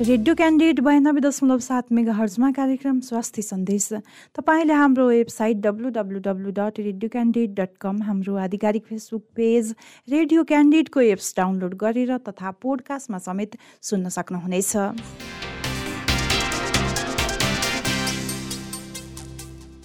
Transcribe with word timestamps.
Radio 0.00 0.34
candidate 0.34 0.78
बयानब्बे 0.80 1.20
दशमलव 1.20 1.58
सात 1.60 1.92
मेगा 1.92 2.12
हर्जमा 2.16 2.50
कार्यक्रम 2.56 3.00
स्वास्थ्य 3.04 3.42
सन्देश। 3.42 3.88
तपाईँले 4.32 4.72
हाम्रो 4.72 5.06
website 5.08 5.56
W 5.60 5.88
W 5.92 6.20
W 6.24 6.50
dot 6.58 6.78
radio 6.80 7.08
candidate 7.12 7.50
dot 7.58 7.76
com 7.80 8.00
हाम्रो 8.02 8.36
आधिकारिक 8.40 8.84
फेसबुक 8.88 9.24
पेज 9.36 9.74
रेडियो 10.08 10.44
क्यान्डिडेटको 10.44 11.00
एप्स 11.00 11.34
डाउनलोड 11.36 11.74
गरेर 11.82 12.16
तथा 12.28 12.50
पोडकास्टमा 12.62 13.18
समेत 13.18 13.56
सुन्न 13.82 14.08
सक्नुहुनेछ। 14.08 14.72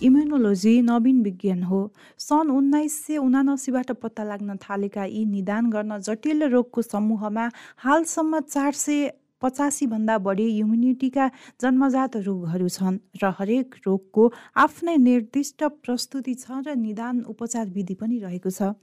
इम्युनोलोजी 0.01 0.73
नवीन 0.81 1.21
विज्ञान 1.23 1.61
हो। 1.63 1.81
सन् 2.19 2.55
उन्नाइस 2.55 2.97
सय 3.05 3.17
उनासीबाट 3.17 3.91
पत्ता 3.99 4.23
लाग्न 4.23 4.55
थालेका 4.63 5.05
यी 5.11 5.25
निदान 5.35 5.69
गर्न 5.75 5.99
जटिल 6.07 6.49
रोगको 6.55 6.81
समूहमा 6.83 7.49
हालसम्म 7.83 8.39
चार 8.47 8.73
सय 8.79 9.11
पचासीभन्दा 9.41 10.17
बढी 10.27 10.47
इम्युनिटीका 10.59 11.25
जन्मजात 11.61 12.15
रोगहरू 12.27 12.67
छन् 12.69 12.97
र 13.21 13.33
हरेक 13.39 13.75
रोगको 13.87 14.23
आफ्नै 14.57 14.95
निर्दिष्ट 15.07 15.63
प्रस्तुति 15.83 16.33
छ 16.35 16.61
र 16.67 16.75
निदान 16.75 17.21
उपचार 17.27 17.65
विधि 17.75 17.95
पनि 17.95 18.19
रहेको 18.19 18.49
छ। 18.49 18.73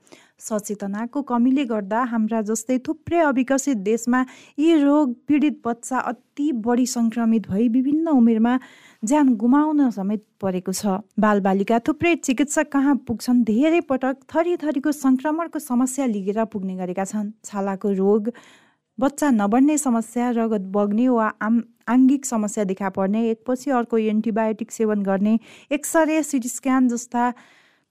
सचेतनाको 0.42 1.22
कमीले 1.22 1.64
गर्दा 1.64 2.02
हाम्रा 2.12 2.40
जस्तै 2.42 2.78
थुप्रै 2.86 3.18
अविकसित 3.30 3.78
देशमा 3.88 4.20
यी 4.58 4.70
रोग 4.82 5.12
पीडित 5.26 5.60
बच्चा 5.64 5.98
अति 6.10 6.46
बढी 6.66 6.86
सङ्क्रमित 6.86 7.46
भई 7.48 7.68
विभिन्न 7.68 8.08
उमेरमा 8.10 8.54
ज्यान 9.02 9.34
गुमाउन 9.36 9.90
समेत 9.90 10.22
परेको 10.42 10.72
छ। 10.72 10.98
बालबालिका 11.18 11.78
थुप्रै 11.86 12.14
चिकित्सक 12.26 12.66
कहाँ 12.72 12.94
पुग्छन् 13.06 13.44
धेरै 13.44 13.80
पटक 13.86 14.26
थरी 14.34 14.56
थरीको 14.58 14.92
सङ्क्रमणको 14.92 15.58
समस्या 15.60 16.06
लिएर 16.06 16.44
पुग्ने 16.50 16.74
गरेका 16.76 17.04
छन्। 17.04 17.30
छालाको 17.44 17.92
रोग 17.94 18.30
बच्चा 19.02 19.30
नबढ्ने 19.30 19.76
समस्या 19.78 20.28
रगत 20.30 20.66
बग्ने 20.74 21.08
वा 21.08 21.26
आम 21.42 21.62
आङ्गिक 21.88 22.26
समस्या 22.26 22.64
देखा 22.64 22.88
पर्ने 22.94 23.20
एकपछि 23.30 23.70
अर्को 23.78 23.98
एन्टिबायोटिक 23.98 24.70
सेवन 24.72 25.02
गर्ने 25.02 25.38
एक्सरे 25.72 26.22
सिटी 26.22 26.48
स्क्यान 26.48 26.88
जस्ता 26.88 27.32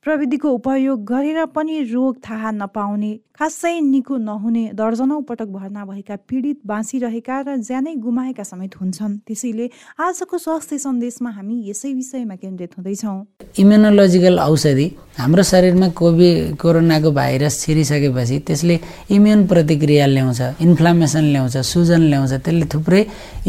प्रविधिको 0.05 0.49
उपयोग 0.49 1.03
गरेर 1.05 1.45
पनि 1.55 1.81
रोग 1.91 2.15
थाहा 2.27 2.51
नपाउने 2.51 3.11
खासै 3.37 3.79
निको 3.81 4.17
नहुने 4.17 4.63
दर्जनौँ 4.73 5.21
पटक 5.29 5.49
भर्ना 5.51 5.85
भएका 5.85 6.15
पीडित 6.29 6.59
बाँचिरहेका 6.65 7.39
र 7.41 7.57
ज्यानै 7.59 7.93
गुमाएका 8.05 8.43
समेत 8.43 8.79
हुन्छन्। 8.81 9.17
त्यसैले 9.27 9.69
आजको 9.99 10.37
स्वास्थ्य 10.37 10.77
सन्देशमा 10.77 11.29
हामी 11.31 11.55
यसै 11.69 11.93
विषयमा 11.93 12.35
केन्द्रित 12.35 12.77
हुँदैछौँ। 12.77 13.17
इम्युनोलोजिकल 13.59 14.39
औषधि 14.39 14.87
हाम्रो 15.19 15.43
शरीरमा 15.43 15.87
कोभिड 15.99 16.55
कोरोनाको 16.57 17.11
भाइरस 17.11 17.59
छिरिसकेपछि 17.61 18.37
त्यसले 18.47 18.79
इम्युन 19.11 19.45
प्रतिक्रिया 19.51 20.05
ल्याउँछ 20.07 20.41
इन्फ्लामेसन 20.65 21.25
ल्याउँछ 21.35 21.57
सुजन 21.67 22.01
ल्याउँछ 22.11 22.33
त्यसले 22.45 22.65
थुप्रै 22.73 23.03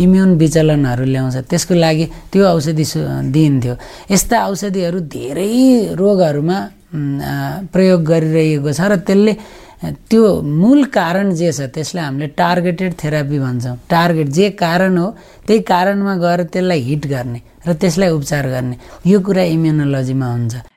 इम्युन 0.04 0.30
विचलनहरू 0.42 1.04
ल्याउँछ। 1.14 1.36
त्यसको 1.48 1.74
लागि 1.74 2.06
त्यो 2.32 2.44
औषधि 2.44 2.84
दिइन्थ्यो। 3.32 3.74
यस्ता 4.10 4.36
औषधिहरू 4.50 4.98
धेरै 5.16 5.50
रोगहरू 5.96 6.32
कुराहरूमा 6.32 6.58
प्रयोग 7.72 8.00
गरिरहेको 8.04 8.72
छ 8.72 8.80
र 8.88 8.96
त्यसले 9.06 9.32
त्यो 10.08 10.24
मूल 10.40 10.80
कारण 10.96 11.34
जे 11.36 11.52
छ 11.52 11.68
त्यसलाई 11.74 12.04
हामीले 12.04 12.26
टार्गेटेड 12.38 12.92
थेरापी 13.02 13.38
भन्छौँ। 13.38 13.76
टार्गेट 13.90 14.28
जे 14.28 14.50
कारण 14.56 14.96
हो 14.98 15.08
त्यही 15.46 15.60
कारणमा 15.62 16.14
गएर 16.24 16.42
त्यसलाई 16.52 16.80
हिट 16.88 17.06
गर्ने 17.06 17.40
र 17.66 17.72
त्यसलाई 17.80 18.10
उपचार 18.10 18.48
गर्ने। 18.48 18.76
यो 19.04 19.20
कुरा 19.20 19.42
इम्युनोलोजीमा 19.54 20.26
हुन्छ। 20.32 20.54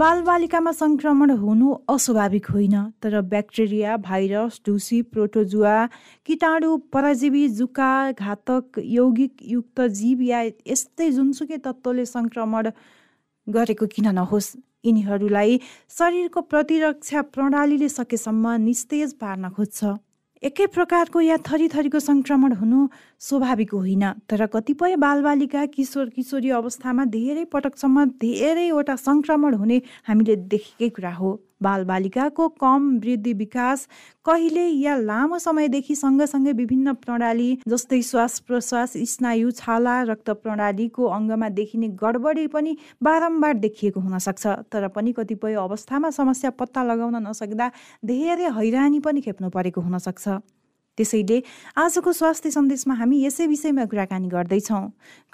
बालबालिकामा 0.00 0.70
सङ्क्रमण 0.76 1.30
हुनु 1.40 1.72
अस्वाभाविक 1.92 2.46
होइन 2.52 2.72
तर 3.02 3.20
ब्याक्टेरिया 3.32 3.96
भाइरस 4.06 4.56
ढुसी 4.66 4.96
प्रोटोजुवा 5.10 5.74
किटाणु 6.26 6.70
परजीवी 6.94 7.42
जुका 7.58 7.90
घातक 8.12 8.80
यौगिक 8.94 9.44
युक्त 9.50 9.80
जीव 9.98 10.24
या 10.30 10.40
यस्तै 10.72 11.08
जुनसुकै 11.18 11.58
तत्त्वले 11.66 12.06
सङ्क्रमण 12.12 12.70
गरेको 13.46 13.86
किन 13.94 14.10
नहोस्? 14.18 14.48
यिनीहरूलाई 14.84 15.60
शरीरको 15.98 16.40
प्रतिरक्षा 16.50 17.22
प्रणालीले 17.36 17.88
सकेसम्म 17.98 18.56
निस्तेज 18.66 19.14
पार्न 19.22 19.52
खोज्छ। 19.56 19.94
एकै 20.44 20.64
प्रकारको 20.72 21.20
या 21.24 21.36
थरी 21.40 21.66
थरीको 21.72 22.00
सङ्क्रमण 22.04 22.52
हुनु 22.60 22.80
स्वाभाविक 23.26 23.70
होइन। 23.74 24.04
तर 24.28 24.46
कतिपय 24.52 24.96
बालबालिका 25.00 25.64
किशोर 25.72 26.08
किशोरी 26.16 26.50
अवस्थामा 26.60 27.04
धेरै 27.08 27.44
पटकसम्म 27.48 28.04
धेरैवटा 28.20 28.96
सङ्क्रमण 29.00 29.54
हुने 29.56 29.80
हामीले 30.04 30.36
देखेकै 30.52 30.88
कुरा 30.92 31.12
हो। 31.16 31.30
बालबालिकाको 31.66 32.48
कम 32.60 32.88
वृद्धि 32.98 33.32
विकास 33.34 33.86
कहिले 34.26 34.66
या 34.80 34.96
लामो 35.02 35.38
समयदेखि 35.40 35.94
सँगसँगै 35.96 36.52
विभिन्न 36.54 36.92
प्रणाली 37.00 37.48
जस्तै 37.68 38.00
श्वास 38.04 38.38
प्रश्वास 38.46 38.96
स्नायु 39.10 39.50
छाला 39.54 40.00
रक्त 40.10 40.30
प्रणालीको 40.42 41.06
अङ्गमा 41.10 41.48
देखिने 41.54 41.88
गडबडी 42.00 42.46
पनि 42.48 42.76
बारम्बार 43.02 43.54
देखिएको 43.60 44.00
हुनसक्छ 44.00 44.56
तर 44.72 44.88
पनि 44.90 45.12
कतिपय 45.14 45.54
अवस्थामा 45.60 46.10
समस्या 46.12 46.50
पत्ता 46.58 46.84
लगाउन 46.84 47.22
नसक्दा 47.28 47.70
धेरै 48.04 48.50
हैरानी 48.56 49.00
पनि 49.00 49.20
खेप्नु 49.20 49.50
परेको 49.50 49.80
हुनसक्छ 49.82 50.38
त्यसैले 50.96 51.38
आजको 51.76 52.12
स्वास्थ्य 52.12 52.50
सन्देशमा 52.50 52.94
हामी 52.94 53.16
यसै 53.24 53.46
विषयमा 53.46 53.84
कुराकानी 53.90 54.28
गर्दैछौँ। 54.30 54.84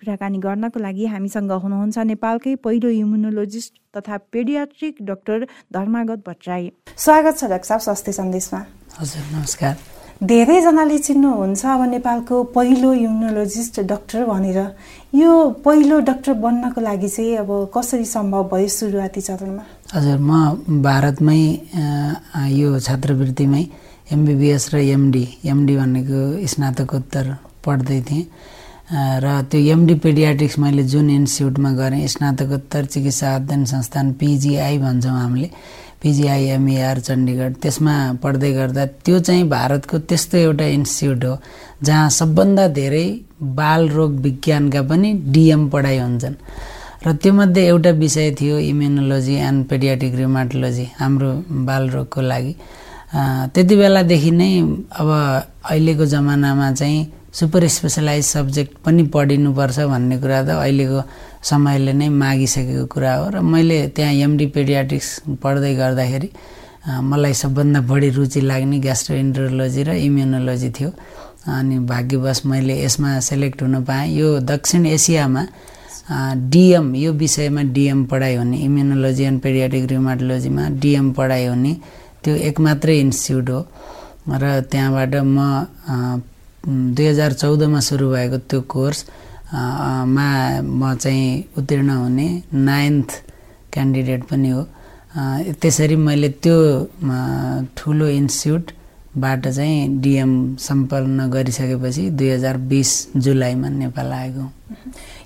कुराकानी 0.01 0.39
गर्नको 0.41 0.79
लागि 0.81 1.07
हामीसँग 1.13 1.53
हुनुहुन्छ 1.53 1.99
नेपालकै 2.13 2.55
पहिलो 2.65 2.89
इम्युनोलोजिस्ट 2.89 3.73
तथा 3.97 4.17
पेडियाट्रिक 4.33 4.95
डाक्टर 5.05 5.39
धर्मागत 5.77 6.21
भट्टराई। 6.27 6.71
स्वागत 6.97 7.35
छ 7.39 7.45
डाक्टर 7.53 7.69
साहब 7.69 7.81
स्वास्थ्य 7.81 8.13
सन्देशमा। 8.13 8.61
हजुर 9.01 9.25
नमस्कार। 9.37 9.75
धेरैजनाले 10.21 10.99
चिन्नुहुन्छ 10.99 11.65
अब 11.65 11.83
नेपालको 11.91 12.37
पहिलो 12.57 12.93
इम्युनोलोजिस्ट 12.95 13.81
डाक्टर 13.93 14.25
भनेर। 14.25 14.59
यो 15.17 15.31
पहिलो 15.65 16.01
डाक्टर 16.09 16.33
बन्नको 16.41 16.81
लागि 16.81 17.09
चाहिँ 17.09 17.37
अब 17.45 17.51
कसरी 17.77 18.05
सम्भव 18.05 18.49
भयो 18.53 18.69
सुरुवाती 18.69 19.21
चरणमा? 19.21 19.65
हजुर 19.95 20.19
म 20.19 20.31
भारतमै 20.85 21.43
यो 22.53 22.79
छात्रवृत्तिमै 22.81 23.65
एमबिबिएस 24.13 24.65
र 24.75 24.77
एमडी 24.95 25.25
एमडी 25.47 25.77
भनेको 25.77 26.47
स्नातकोत्तर 26.53 27.27
पढ्दै 27.65 28.01
थिएँ। 28.09 28.25
र 29.25 29.27
त्यो 29.51 29.61
एमडी 29.73 29.95
पेडियाट्रिक्स 30.05 30.59
मैले 30.59 30.83
जुन 30.93 31.11
इन्स्टिच्युटमा 31.11 31.71
गरेँ 31.73 32.07
स्नातकोत्तर 32.15 32.85
चिकित्सा 32.85 33.35
अध्ययन 33.35 33.65
संस्थान 33.65 34.13
पिजिआई 34.21 34.79
भन्छौँ 34.79 35.15
हामीले। 35.21 35.49
पिजिआई 36.03 36.45
एमइआर 36.57 36.99
चण्डीगढ 37.07 37.53
त्यसमा 37.63 37.95
पढ्दै 38.23 38.53
गर्दा 38.53 38.85
त्यो 39.05 39.19
चाहिँ 39.21 39.45
भारतको 39.49 39.99
त्यस्तो 40.09 40.39
एउटा 40.39 40.67
इन्स्टिच्युट 40.79 41.25
हो 41.25 41.35
जहाँ 41.85 42.09
सबभन्दा 42.11 42.67
धेरै 42.81 43.07
बाल 43.61 43.89
रोग 43.89 44.13
विज्ञानका 44.27 44.83
पनि 44.91 45.13
डिएम 45.35 45.69
पढाइ 45.71 45.99
हुन्छन्। 45.99 46.35
र 47.07 47.13
त्योमध्ये 47.23 47.67
एउटा 47.67 47.91
विषय 48.03 48.31
थियो 48.41 48.59
इम्युनोलोजी 48.59 49.35
एन्ड 49.49 49.67
पेडियाट्रिक 49.69 50.15
रिमाटोलोजी 50.15 50.87
हाम्रो 50.99 51.31
बाल 51.69 51.89
रोगको 51.91 52.21
लागि। 52.21 52.55
त्यति 53.11 53.77
बेलादेखि 53.77 54.31
नै 54.31 54.51
अब 55.01 55.09
अहिलेको 55.11 56.05
जमानामा 56.07 56.71
चाहिँ 56.73 57.01
सुपर 57.35 57.67
स्पेसलाइज 57.69 58.25
सब्जेक्ट 58.25 58.73
पनि 58.85 59.03
पढिनुपर्छ 59.15 59.79
भन्ने 59.91 60.17
कुरा 60.23 60.43
त 60.47 60.49
अहिलेको 60.63 61.03
समयले 61.51 61.93
नै 61.93 62.09
मागिसकेको 62.09 62.87
कुरा 62.87 63.15
हो 63.15 63.27
र 63.35 63.41
मैले 63.43 63.79
त्यहाँ 63.95 64.13
एमडी 64.27 64.47
पेडियाट्रिक्स 64.55 65.11
पढ्दै 65.43 65.75
गर्दाखेरि 65.75 66.29
मलाई 67.11 67.35
सबभन्दा 67.43 67.81
बढी 67.91 68.09
रुचि 68.19 68.41
लाग्ने 68.41 68.79
ग्यास्ट्रोइन्ट्रोलोजी 68.87 69.83
र 69.83 69.91
इम्युनोलोजी 70.07 70.71
थियो। 70.79 70.91
अनि 71.51 71.79
भाग्यवश 71.91 72.41
मैले 72.47 72.75
यसमा 72.85 73.19
सेलेक्ट 73.21 73.63
हुन 73.63 73.85
पाएँ। 73.85 74.09
यो 74.17 74.39
दक्षिण 74.53 74.87
एसियामा 74.87 75.43
डिएम 76.51 76.95
यो 76.97 77.13
विषयमा 77.13 77.63
डिएम 77.77 78.05
पढाइ 78.11 78.35
हुने 78.37 78.57
इम्युनोलोजी 78.69 79.25
एन्ड 79.25 79.41
पेडियाट्रिक 79.43 79.85
रिमाटोलोजीमा 79.91 80.69
डिएम 80.83 81.13
पढाइ 81.19 81.47
हुने 81.47 81.73
त्यो 82.23 82.35
एक 82.49 82.61
मात्रै 82.61 82.99
इन्स्टिच्युट 83.01 83.49
हो। 83.51 83.61
र 84.43 84.45
त्यहाँबाट 84.71 85.15
म 85.27 85.39
दुई 86.95 87.07
हजार 87.07 87.33
चौधमा 87.33 87.81
सुरु 87.81 88.07
भएको 88.15 88.39
त्यो 88.51 88.61
कोर्स 88.69 88.99
मा 90.17 90.27
म 90.63 90.95
चाहिँ 91.03 91.57
उत्तीर्ण 91.59 91.91
हुने 91.91 92.29
नाइन्थ 92.55 93.11
क्यान्डिडेट 93.73 94.23
पनि 94.31 94.51
हो। 94.51 94.63
त्यसरी 95.61 95.97
मैले 95.97 96.29
त्यो 96.45 96.57
ठुलो 97.77 98.07
इन्स्टिच्युटबाट 98.21 99.49
चाहिँ 99.49 99.79
डिएम 100.03 100.33
सम्पन्न 100.69 101.19
गरिसकेपछि 101.31 102.05
दुई 102.19 102.29
हजार 102.31 102.57
बिस 102.71 102.91
जुलाईमा 103.17 103.69
नेपाल 103.69 104.13
आएको। 104.13 104.45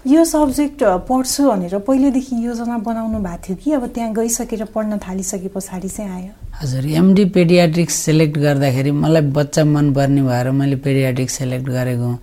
यो 0.06 0.24
सब्जेक्ट 0.24 0.82
पढ्छु 1.08 1.42
भनेर 1.48 1.78
पहिलेदेखि 1.80 2.36
योजना 2.36 2.76
बनाउनु 2.78 3.18
भएको 3.24 3.40
थियो 3.40 3.56
कि 3.56 3.72
अब 3.72 3.86
त्यहाँ 3.88 4.12
गइसकेर 4.14 4.64
पढ्न 4.68 4.98
थालिसके 5.00 5.48
पछाडि 5.48 5.88
चाहिँ 5.88 6.10
आयो? 6.12 6.32
हजुर 6.60 6.86
एमडी 7.00 7.24
पेडियाट्रिक्स 7.32 7.94
सेलेक्ट 8.04 8.36
गर्दाखेरि 8.38 8.90
मलाई 8.92 9.22
बच्चा 9.32 9.64
मनपर्ने 9.64 10.22
भएर 10.22 10.50
मैले 10.60 10.76
पेडियाट्रिक्स 10.84 11.34
सेलेक्ट 11.34 11.68
गरेको 11.68 12.04
हुँ। 12.04 12.18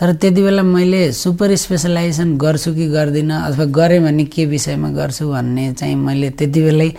तर 0.00 0.12
त्यति 0.16 0.42
बेला 0.42 0.62
मैले 0.64 1.00
सुपर 1.12 1.54
स्पेसलाइजेसन 1.56 2.36
गर्छु 2.38 2.74
कि 2.74 2.86
गर्दिनँ 2.88 3.40
अथवा 3.42 3.64
गरेँ 3.78 4.00
भने 4.00 4.24
के 4.32 4.46
विषयमा 4.46 4.88
गर्छु 4.96 5.28
भन्ने 5.28 5.72
चाहिँ 5.76 5.94
मैले 5.94 6.30
त्यति 6.40 6.60
बेलै 6.62 6.90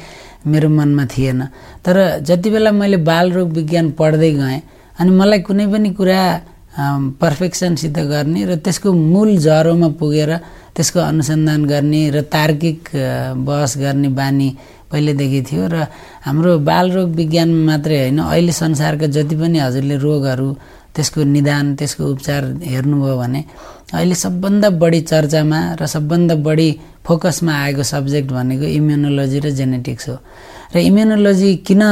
मेरो 0.46 0.70
मनमा 0.70 1.06
थिएन। 1.18 1.42
तर 1.82 1.98
जति 2.22 2.50
बेला 2.50 2.72
मैले 2.72 2.98
बालरोग 3.10 3.50
विज्ञान 3.58 3.92
पढ्दै 3.98 4.32
गएँ 4.38 4.62
अनि 5.00 5.12
मलाई 5.18 5.40
कुनै 5.50 5.68
पनि 5.74 5.90
कुरा 5.98 6.22
पर्फेक्सनसित 6.78 7.98
गर्ने 8.14 8.46
र 8.46 8.56
त्यसको 8.62 8.94
मूल 8.94 9.38
जरोमा 9.38 9.90
पुगेर 10.00 10.32
त्यसको 10.76 11.00
अनुसन्धान 11.00 11.66
गर्ने 11.66 12.02
र 12.10 12.22
तार्किक 12.22 12.90
बहस 13.48 13.78
गर्ने 13.78 14.10
बानी 14.14 14.50
पहिलेदेखि 14.92 15.42
थियो 15.50 15.68
र 15.68 15.76
हाम्रो 16.26 16.58
बालरोग 16.62 17.10
विज्ञानमा 17.16 17.66
मात्रै 17.66 17.98
होइन 18.00 18.20
अहिले 18.22 18.52
संसारका 18.52 19.08
जति 19.16 19.36
पनि 19.36 19.60
हजुरले 19.60 19.98
रोगहरू 19.98 20.50
त्यसको 20.96 21.24
निदान 21.24 21.76
त्यसको 21.76 22.04
उपचार 22.14 22.44
हेर्नुभयो 22.64 23.16
भने 23.18 23.42
अहिले 23.94 24.16
सबभन्दा 24.16 24.70
बढी 24.82 25.02
चर्चामा 25.02 25.60
र 25.82 25.86
सबभन्दा 25.86 26.36
बढी 26.48 26.70
फोकसमा 27.06 27.54
आएको 27.64 27.84
सब्जेक्ट 27.84 28.30
भनेको 28.32 28.66
इम्युनोलोजी 28.80 29.40
र 29.40 29.50
जेनेटिक्स 29.60 30.10
हो। 30.10 30.18
र 30.74 30.78
इम्युनोलोजी 30.80 31.56
किन 31.68 31.84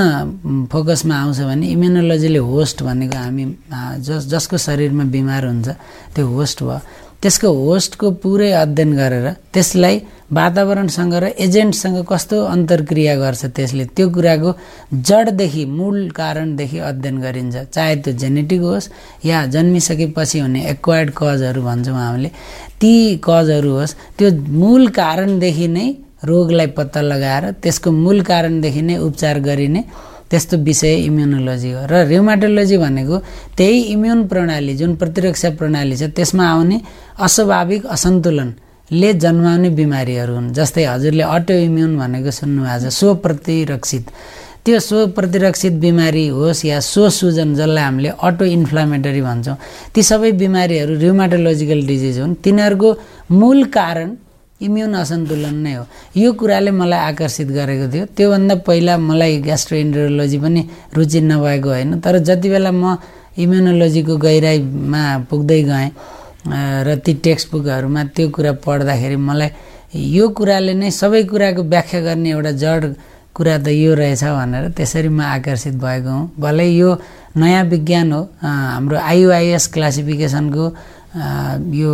फोकसमा 0.71 1.15
आउँछ 1.15 1.39
भने 1.49 1.65
इम्युनोलोजीले 1.75 2.39
होस्ट 2.51 2.83
भनेको 2.83 3.17
हामी 3.17 3.45
जस 4.03 4.27
जसको 4.33 4.57
शरीरमा 4.57 5.03
बिमार 5.15 5.45
हुन्छ 5.45 5.67
त्यो 6.15 6.27
होस्ट 6.27 6.63
भयो। 6.63 6.79
त्यसको 7.21 7.49
होस्टको 7.49 8.11
पुरै 8.21 8.51
अध्ययन 8.53 8.91
गरेर 8.95 9.27
त्यसलाई 9.53 9.95
वातावरणसँग 10.31 11.13
र 11.23 11.25
एजेन्टसँग 11.45 11.97
कस्तो 12.05 12.37
अन्तर्क्रिया 12.45 13.15
गर्छ 13.15 13.45
त्यसले 13.55 13.85
त्यो 13.95 14.09
कुराको 14.13 14.51
जडदेखि 15.07 15.63
मूल 15.65 15.97
कारणदेखि 16.11 16.77
अध्ययन 16.91 17.17
गरिन्छ। 17.25 17.55
चाहे 17.73 17.95
त्यो 18.03 18.13
जेनेटिक 18.21 18.61
होस् 18.61 18.89
या 19.25 19.45
जन्मिसकेपछि 19.55 20.39
हुने 20.39 20.61
एक्वायर्ड 20.69 21.09
कजहरू 21.17 21.61
भन्छौँ 21.61 21.97
हामीले 21.97 22.29
ती 22.81 22.93
कजहरू 23.23 23.71
होस् 23.73 23.95
त्यो 24.17 24.29
मूल 24.61 24.87
कारणदेखि 24.93 25.67
नै 25.67 25.87
रोगलाई 26.23 26.67
पत्ता 26.77 27.01
लगाएर 27.01 27.43
त्यसको 27.63 27.91
मूल 27.91 28.21
कारणदेखि 28.21 28.81
नै 28.81 28.95
उपचार 28.97 29.39
गरिने 29.39 29.81
त्यस्तो 30.29 30.57
विषय 30.57 30.93
इम्युनोलोजी 31.05 31.71
हो। 31.71 31.81
र 31.85 31.93
ऱ्युमाटोलोजी 32.09 32.77
भनेको 32.77 33.17
त्यही 33.57 33.81
इम्युन 33.93 34.25
प्रणाली 34.27 34.73
जुन 34.77 34.95
प्रतिरक्षा 34.95 35.49
प्रणाली 35.59 35.95
छ 35.97 36.09
त्यसमा 36.17 36.45
आउने 36.45 36.77
अस्वाभाविक 37.19 37.85
असन्तुलनले 37.95 39.09
जन्माउने 39.23 39.69
बिमारीहरू 39.69 40.33
हुन् 40.35 40.53
जस्तै 40.57 40.85
हजुरले 40.85 41.23
अटो 41.35 41.53
इम्युन 41.67 41.91
भनेको 41.97 42.31
सुन्नुभएको 42.31 42.89
छ 42.89 42.93
स्वप्रतिरक्षित। 42.99 44.05
त्यो 44.65 44.79
स्व 44.81 45.05
प्रतिरक्षित 45.13 45.73
बिमारी 45.77 46.27
होस् 46.33 46.65
या 46.65 46.79
स्व 46.81 47.09
सुजन 47.13 47.53
जसलाई 47.53 47.83
हामीले 47.83 48.09
अटो 48.17 48.45
इन्फ्लामेटरी 48.57 49.21
भन्छौँ 49.21 49.57
ती 49.93 50.01
सबै 50.01 50.31
बिमारीहरू 50.41 50.93
र्युमाटोलोजिकल 51.05 51.81
डिजिज 51.85 52.17
हुन्। 52.19 52.33
तिनीहरूको 52.41 52.89
मूल 53.31 53.63
कारण 53.69 54.09
इम्युन 54.61 54.93
असन्तुलन 54.95 55.55
नै 55.63 55.73
हो। 55.75 55.83
यो 56.15 56.31
कुराले 56.39 56.71
मलाई 56.71 56.99
आकर्षित 57.11 57.49
गरेको 57.51 57.85
थियो। 57.91 58.05
त्योभन्दा 58.15 58.55
पहिला 58.67 58.93
मलाई 58.97 59.33
ग्यास्ट्रोइन्ट्रोलोजी 59.43 60.37
पनि 60.39 60.61
रुचि 60.95 61.19
नभएको 61.21 61.69
होइन। 61.69 61.99
तर 61.99 62.17
जति 62.23 62.47
बेला 62.49 62.71
म 62.71 62.95
इम्युनोलोजीको 63.35 64.15
गहिराइमा 64.15 65.03
पुग्दै 65.29 65.61
गएँ 65.67 65.89
र 66.87 66.95
ती 67.03 67.13
टेक्स्ट 67.25 67.51
बुकहरूमा 67.51 68.01
त्यो 68.15 68.29
कुरा 68.31 68.51
पढ्दाखेरि 68.63 69.17
मलाई 69.19 69.49
यो 70.15 70.25
कुराले 70.37 70.73
नै 70.77 70.89
सबै 70.91 71.23
कुराको 71.27 71.61
व्याख्या 71.67 71.99
गर्ने 72.05 72.29
एउटा 72.31 72.51
जड 72.61 72.83
कुरा 73.35 73.57
त 73.59 73.67
यो 73.75 73.91
रहेछ 73.91 74.23
भनेर 74.23 74.71
त्यसरी 74.71 75.09
म 75.09 75.19
आकर्षित 75.19 75.75
भएको 75.83 76.11
हुँ। 76.15 76.31
भलै 76.39 76.69
यो 76.79 76.89
नयाँ 77.35 77.63
विज्ञान 77.67 78.11
हो। 78.13 78.21
हाम्रो 78.39 78.97
आइयुआइएस 79.03 79.67
क्लासिफिकेसनको 79.75 80.65
यो 81.75 81.91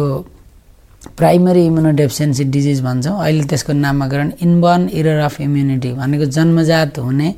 प्राइमरी 1.18 1.66
इम्युनोडेफिसियन्सी 1.66 2.44
डिजिज 2.54 2.81
भन्छौँ। 2.81 3.18
अहिले 3.24 3.44
त्यसको 3.50 3.74
नामाकरण 3.74 4.31
इनबर्न 4.42 4.90
इरर 4.90 5.19
अफ 5.28 5.42
इम्युनिटी 5.42 5.92
भनेको 5.94 6.25
जन्मजात 6.38 7.00
हुने 7.00 7.30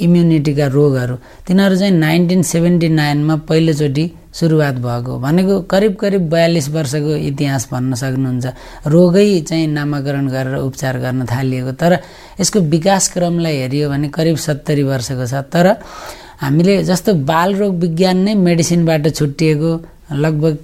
इम्युनिटीका 0.00 0.66
रोगहरू। 0.66 1.14
तिनीहरू 1.46 1.76
चाहिँ 1.76 1.94
नाइन्टिन 1.98 2.42
सेभेन्टी 2.42 2.88
नाइनमा 2.88 3.36
पहिलोचोटि 3.48 4.04
सुरुवात 4.32 4.74
भएको। 4.78 5.18
भनेको 5.18 5.54
करिब 5.66 5.94
करिब 6.00 6.22
बयालिस 6.30 6.68
वर्षको 6.70 7.12
इतिहास 7.28 7.68
भन्न 7.72 7.94
सक्नुहुन्छ। 7.94 8.46
रोगै 8.86 9.40
चाहिँ 9.48 9.66
नामाकरण 9.66 10.26
गरेर 10.30 10.56
उपचार 10.62 10.98
गर्न 11.04 11.26
थालिएको। 11.26 11.72
तर 11.74 11.92
यसको 12.40 12.58
विकासक्रमलाई 12.70 13.56
हेरियो 13.56 13.90
भने 13.90 14.08
करिब 14.08 14.36
सत्तरी 14.36 14.82
वर्षको 14.86 15.26
छ। 15.26 15.34
तर 15.50 15.66
हामीले 16.40 16.82
जस्तो 16.86 17.10
बालरोग 17.26 17.72
विज्ञान 17.82 18.16
नै 18.24 18.34
मेडिसिनबाट 18.38 19.04
छुट्टिएको 19.12 19.70
लगभग 20.12 20.54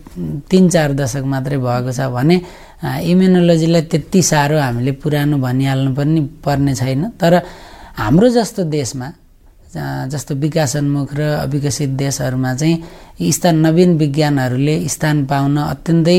तिन 0.51 0.69
चार 0.69 0.93
दशक 0.99 1.25
मात्रै 1.25 1.59
भएको 1.59 1.93
छ 1.93 2.01
भने 2.11 2.37
इम्युनोलोजीलाई 2.83 3.83
त्यति 3.91 4.21
साह्रो 4.23 4.59
हामीले 4.59 4.93
पुरानो 5.03 5.37
भनिहाल्नु 5.39 5.91
पनि 5.95 6.21
पर्ने 6.45 6.75
छैन। 6.75 7.03
तर 7.21 7.33
हाम्रो 7.97 8.29
जस्तो 8.29 8.65
देशमा 8.69 9.09
जस्तो 10.09 10.35
विकासोन्मुख 10.35 11.15
र 11.15 11.21
अविकसित 11.45 11.91
देशहरूमा 12.01 12.55
चाहिँ 12.55 12.83
यस्ता 13.21 13.53
नवीन 13.53 13.97
विज्ञानहरूले 13.99 14.75
स्थान 14.89 15.25
पाउन 15.31 15.57
अत्यन्तै 15.57 16.19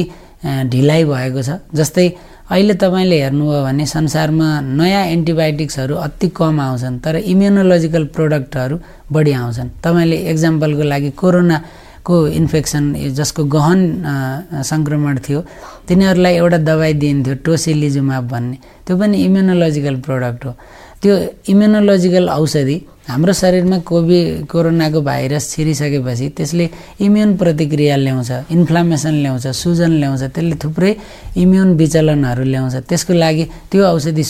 ढिलाइ 0.72 1.04
भएको 1.06 1.42
छ। 1.42 1.50
जस्तै 1.74 2.08
अहिले 2.48 2.74
तपाईँले 2.80 3.18
हेर्नुभयो 3.22 3.62
भने 3.64 3.86
संसारमा 3.86 4.48
नयाँ 4.80 5.04
एन्टिबायोटिक्सहरू 5.16 5.96
अति 5.96 6.28
कम 6.38 6.60
आउँछन् 6.62 7.00
तर 7.04 7.16
इम्युनोलोजिकल 7.34 8.04
प्रोडक्टहरू 8.16 8.76
बढी 9.12 9.32
आउँछन्। 9.42 9.70
तपाईँले 9.84 10.18
एक्जाम्पलको 10.32 10.84
लागि 10.84 11.10
कोरोना 11.22 11.58
को 12.08 12.16
इन्फेक्सन 12.40 12.84
जसको 13.20 13.44
गहन 13.56 13.80
सङ्क्रमण 14.72 15.16
थियो 15.28 15.40
तिनीहरूलाई 15.88 16.34
एउटा 16.42 16.58
दबाई 16.70 16.94
दिइन्थ्यो 17.04 17.36
टोसिलिजुमाब 17.46 18.24
भन्ने। 18.32 18.58
त्यो 18.88 18.94
पनि 18.98 19.16
इम्युनोलोजिकल 19.28 19.96
प्रोडक्ट 20.08 20.42
हो। 20.46 20.54
त्यो 21.02 21.14
इम्युनोलोजिकल 21.52 22.26
औषधि 22.30 22.78
हाम्रो 23.08 23.34
शरीरमा 23.34 23.78
कोभि 23.88 24.20
कोरोनाको 24.52 25.00
भाइरस 25.02 25.44
छिरिसकेपछि 25.52 26.28
त्यसले 26.38 26.66
इम्युन 27.06 27.30
प्रतिक्रिया 27.38 27.96
ल्याउँछ 27.96 28.32
इन्फ्लामेसन 28.56 29.14
ल्याउँछ 29.24 29.46
सुजन 29.62 29.92
ल्याउँछ 30.02 30.24
त्यसले 30.36 30.56
थुप्रै 30.64 30.92
इम्युन 31.44 31.70
विचलनहरू 31.80 32.44
ल्याउँछ। 32.44 32.76
त्यसको 32.90 33.14
लागि 33.14 33.44
त्यो 33.72 33.84
औषधि 33.94 34.24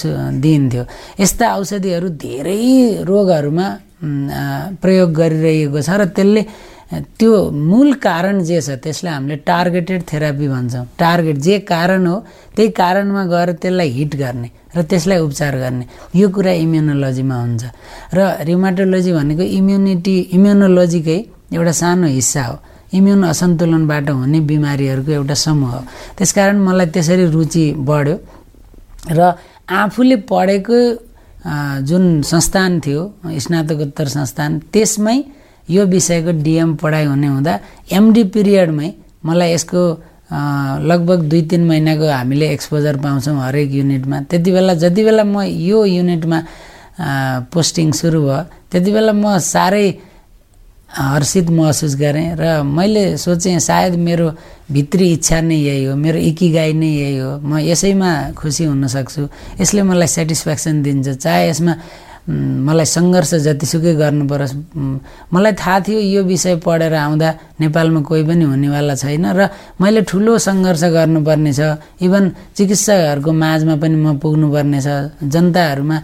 दिइन्थ्यो। 0.43 0.83
यस्ता 1.19 1.45
औषधिहरू 1.57 2.07
धेरै 2.25 2.61
रोगहरूमा 3.09 3.67
प्रयोग 4.81 5.09
गरिरहेको 5.19 5.79
छ 5.81 5.89
र 5.97 6.05
त्यसले 6.13 6.41
त्यो 6.87 7.49
मूल 7.51 7.93
कारण 7.99 8.43
जे 8.47 8.59
छ 8.61 8.79
त्यसलाई 8.83 9.13
हामीले 9.13 9.35
टार्गेटेड 9.43 10.01
थेरापी 10.07 10.47
भन्छौँ। 10.47 10.85
टार्गेट 10.99 11.37
जे 11.47 11.59
कारण 11.67 12.05
हो 12.07 12.15
त्यही 12.55 12.69
कारणमा 12.79 13.23
गएर 13.27 13.51
त्यसलाई 13.61 13.89
हिट 13.97 14.15
गर्ने 14.15 14.49
र 14.75 14.81
त्यसलाई 14.87 15.19
उपचार 15.19 15.55
गर्ने। 15.57 15.85
यो 16.15 16.27
कुरा 16.31 16.51
इम्युनोलोजीमा 16.63 17.35
हुन्छ। 17.43 17.63
र 18.15 18.19
रिमाटोलोजी 18.47 19.11
भनेको 19.19 19.43
इम्युनिटी 19.59 20.15
इम्युनोलोजीकै 20.37 21.19
एउटा 21.53 21.73
सानो 21.81 22.07
हिस्सा 22.07 22.43
हो। 22.47 22.55
इम्युन 22.97 23.23
असन्तुलनबाट 23.35 24.09
हुने 24.09 24.39
बिमारीहरूको 24.47 25.11
एउटा 25.11 25.35
समूह 25.45 25.71
हो। 25.75 25.81
त्यसकारण 26.17 26.57
मलाई 26.67 26.87
त्यसरी 26.95 27.25
रुचि 27.35 27.65
बढ्यो। 27.83 28.15
र 29.11 29.19
आफूले 29.67 30.15
पढेको 30.31 30.79
जुन 31.83 32.03
संस्थान 32.23 32.79
थियो 32.79 33.01
स्नातकोत्तर 33.43 34.07
संस्थान 34.07 34.51
त्यसमै 34.71 35.17
यो 35.69 35.85
विषयको 35.85 36.31
डिएम 36.43 36.75
पढाइ 36.81 37.05
हुने 37.05 37.27
हुँदा 37.27 37.53
एमडी 37.97 38.23
पिरियडमै 38.33 38.89
मलाई 39.25 39.51
यसको 39.53 39.81
लगभग 40.89 41.19
दुई 41.31 41.41
तिन 41.51 41.61
महिनाको 41.67 42.05
हामीले 42.11 42.47
एक्सपोजर 42.55 42.95
पाउँछौँ 43.03 43.37
हरेक 43.45 43.71
युनिटमा 43.79 44.17
त्यति 44.29 44.51
बेला 44.51 44.73
जति 44.83 45.03
बेला 45.03 45.23
म 45.23 45.41
यो 45.43 45.85
युनिटमा 45.85 46.39
पोस्टिङ 47.53 47.91
सुरु 47.99 48.21
भयो 48.25 48.41
त्यति 48.71 48.91
बेला 48.91 49.13
म 49.13 49.37
साह्रै 49.39 49.87
हर्षित 50.87 51.49
महसुस 51.51 51.95
गरेँ 51.99 52.35
र 52.39 52.63
मैले 52.63 53.17
सोचेँ 53.19 53.59
सायद 53.59 53.95
मेरो 53.99 54.27
भित्री 54.71 55.11
इच्छा 55.13 55.39
नै 55.41 55.55
यही 55.55 55.83
हो 55.85 55.95
मेरो 55.95 56.19
इकिगाई 56.31 56.73
नै 56.73 56.87
यही 56.87 57.17
हो। 57.17 57.31
म 57.43 57.59
यसैमा 57.59 58.31
खुसी 58.39 58.63
हुन 58.65 58.87
सक्छु। 58.87 59.23
यसले 59.61 59.81
मलाई 59.83 60.07
सेटिस्फ्याक्सन 60.07 60.81
दिन्छ। 60.83 61.07
चाहे 61.23 61.49
यसमा 61.49 61.73
मलाई 62.27 62.87
सङ्घर्ष 62.95 63.31
जतिसुकै 63.47 63.93
गर्नु 63.95 64.23
परोस् 64.27 64.55
मलाई 65.33 65.53
थाहा 65.55 65.79
थियो 65.87 65.99
यो 66.13 66.21
विषय 66.27 66.55
पढेर 66.59 66.93
आउँदा 67.07 67.29
नेपालमा 67.63 68.01
कोही 68.03 68.23
पनि 68.27 68.43
हुनेवाला 68.51 68.95
छैन 68.99 69.25
र 69.31 69.41
मैले 69.79 70.01
ठुलो 70.11 70.31
सङ्घर्ष 70.47 70.83
गर्नुपर्ने 70.95 71.51
छ 71.55 71.61
इभन 72.03 72.23
चिकित्सकहरूको 72.57 73.31
माझमा 73.31 73.75
पनि 73.79 73.95
म 73.95 74.19
पुग्नुपर्ने 74.19 74.79
छ 74.83 74.87
जनताहरूमा 75.23 75.97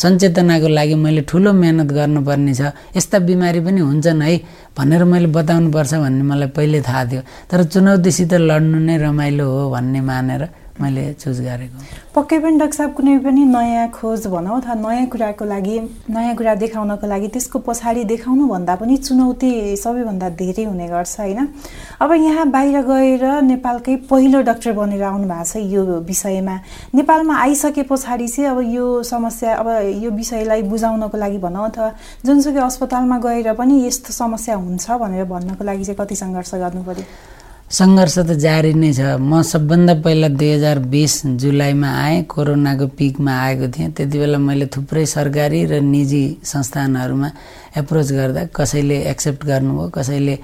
सचेतनाको 0.00 0.68
लागि 0.78 0.96
मैले 1.04 1.22
ठुलो 1.28 1.50
मेहनत 1.60 1.90
गर्नुपर्ने 1.92 2.52
छ 2.56 2.72
यस्ता 2.96 3.16
बिमारी 3.28 3.60
पनि 3.66 3.80
हुन्छन् 3.84 4.22
है 4.24 4.32
भनेर 4.72 5.04
मैले 5.12 5.28
बताउनुपर्छ 5.36 5.92
भन्ने 6.04 6.24
मलाई 6.24 6.48
पहिले 6.56 6.80
थाहा 6.88 7.02
थियो। 7.12 7.22
तर 7.52 7.60
चुनौतीसित 7.68 8.32
लड्नु 8.48 8.78
नै 8.88 8.96
रमाइलो 9.04 9.44
हो 9.44 9.70
भन्ने 9.76 10.00
मानेर 10.00 10.42
मैले 10.80 11.12
चुज 11.14 11.40
गरेको। 11.40 11.78
पक्कै 12.14 12.38
पनि 12.38 12.58
डाक्टर 12.58 12.76
साहब 12.76 12.92
कुनै 12.96 13.18
पनि 13.24 13.44
नयाँ 13.44 13.88
खोज 13.92 14.26
भनौँ 14.26 14.56
अथवा 14.60 14.74
नयाँ 14.74 15.06
कुराको 15.12 15.44
लागि 15.44 15.76
नयाँ 16.08 16.34
कुरा 16.36 16.54
देखाउनको 16.54 17.06
लागि 17.06 17.28
त्यसको 17.28 17.58
पछाडि 17.68 18.04
देखाउनु 18.04 18.46
भन्दा 18.48 18.74
पनि 18.80 18.96
चुनौती 18.96 19.76
सबैभन्दा 19.76 20.28
धेरै 20.40 20.64
हुने 20.64 20.86
गर्छ 20.88 21.20
होइन? 21.20 21.40
अब 22.00 22.12
यहाँ 22.12 22.46
बाहिर 22.50 22.80
गएर 22.88 23.24
नेपालकै 23.42 23.96
पहिलो 24.08 24.40
डक्टर 24.42 24.72
बनेर 24.72 25.02
आउनु 25.02 25.28
भएको 25.28 25.44
छ 25.44 25.56
यो 25.60 25.82
विषयमा। 26.08 26.56
नेपालमा 26.94 27.34
आइसके 27.36 27.82
पछाडि 27.92 28.28
चाहिँ 28.28 28.50
अब 28.50 28.60
यो 28.72 29.02
समस्या 29.02 29.56
अब 29.56 29.68
यो 30.02 30.10
विषयलाई 30.10 30.62
बुझाउनको 30.72 31.16
लागि 31.18 31.38
भनौँ 31.38 31.68
अथवा 31.68 31.90
जुनसुकै 32.24 32.60
अस्पतालमा 32.64 33.18
गएर 33.18 33.52
पनि 33.60 33.86
यस्तो 33.86 34.12
समस्या 34.12 34.56
हुन्छ 34.56 34.90
भनेर 34.90 35.24
भन्नको 35.28 35.64
लागि 35.64 35.84
चाहिँ 35.84 35.98
कति 36.00 36.16
सङ्घर्ष 36.16 36.54
गर्नु 36.54 36.82
पऱ्यो 36.82 37.04
सङ्घर्ष 37.72 38.16
त 38.28 38.30
जारी 38.44 38.72
नै 38.76 38.92
छ। 38.92 39.00
म 39.16 39.40
सबभन्दा 39.52 39.94
पहिला 40.04 40.28
दुई 40.36 40.50
हजार 40.60 40.78
बिस 40.92 41.14
जुलाईमा 41.40 41.88
आएँ 42.04 42.22
कोरोनाको 42.28 42.86
पिकमा 42.98 43.32
आएको 43.32 43.66
थिएँ। 43.72 43.88
त्यति 43.96 44.16
बेला 44.20 44.38
मैले 44.38 44.66
थुप्रै 44.74 45.04
सरकारी 45.16 45.60
र 45.72 45.80
निजी 45.80 46.24
संस्थानहरूमा 46.52 47.28
एप्रोच 47.80 48.08
गर्दा 48.12 48.42
कसैले 48.52 48.98
एक्सेप्ट 49.12 49.40
गर्नुभयो 49.48 49.88
कसैले 49.88 50.34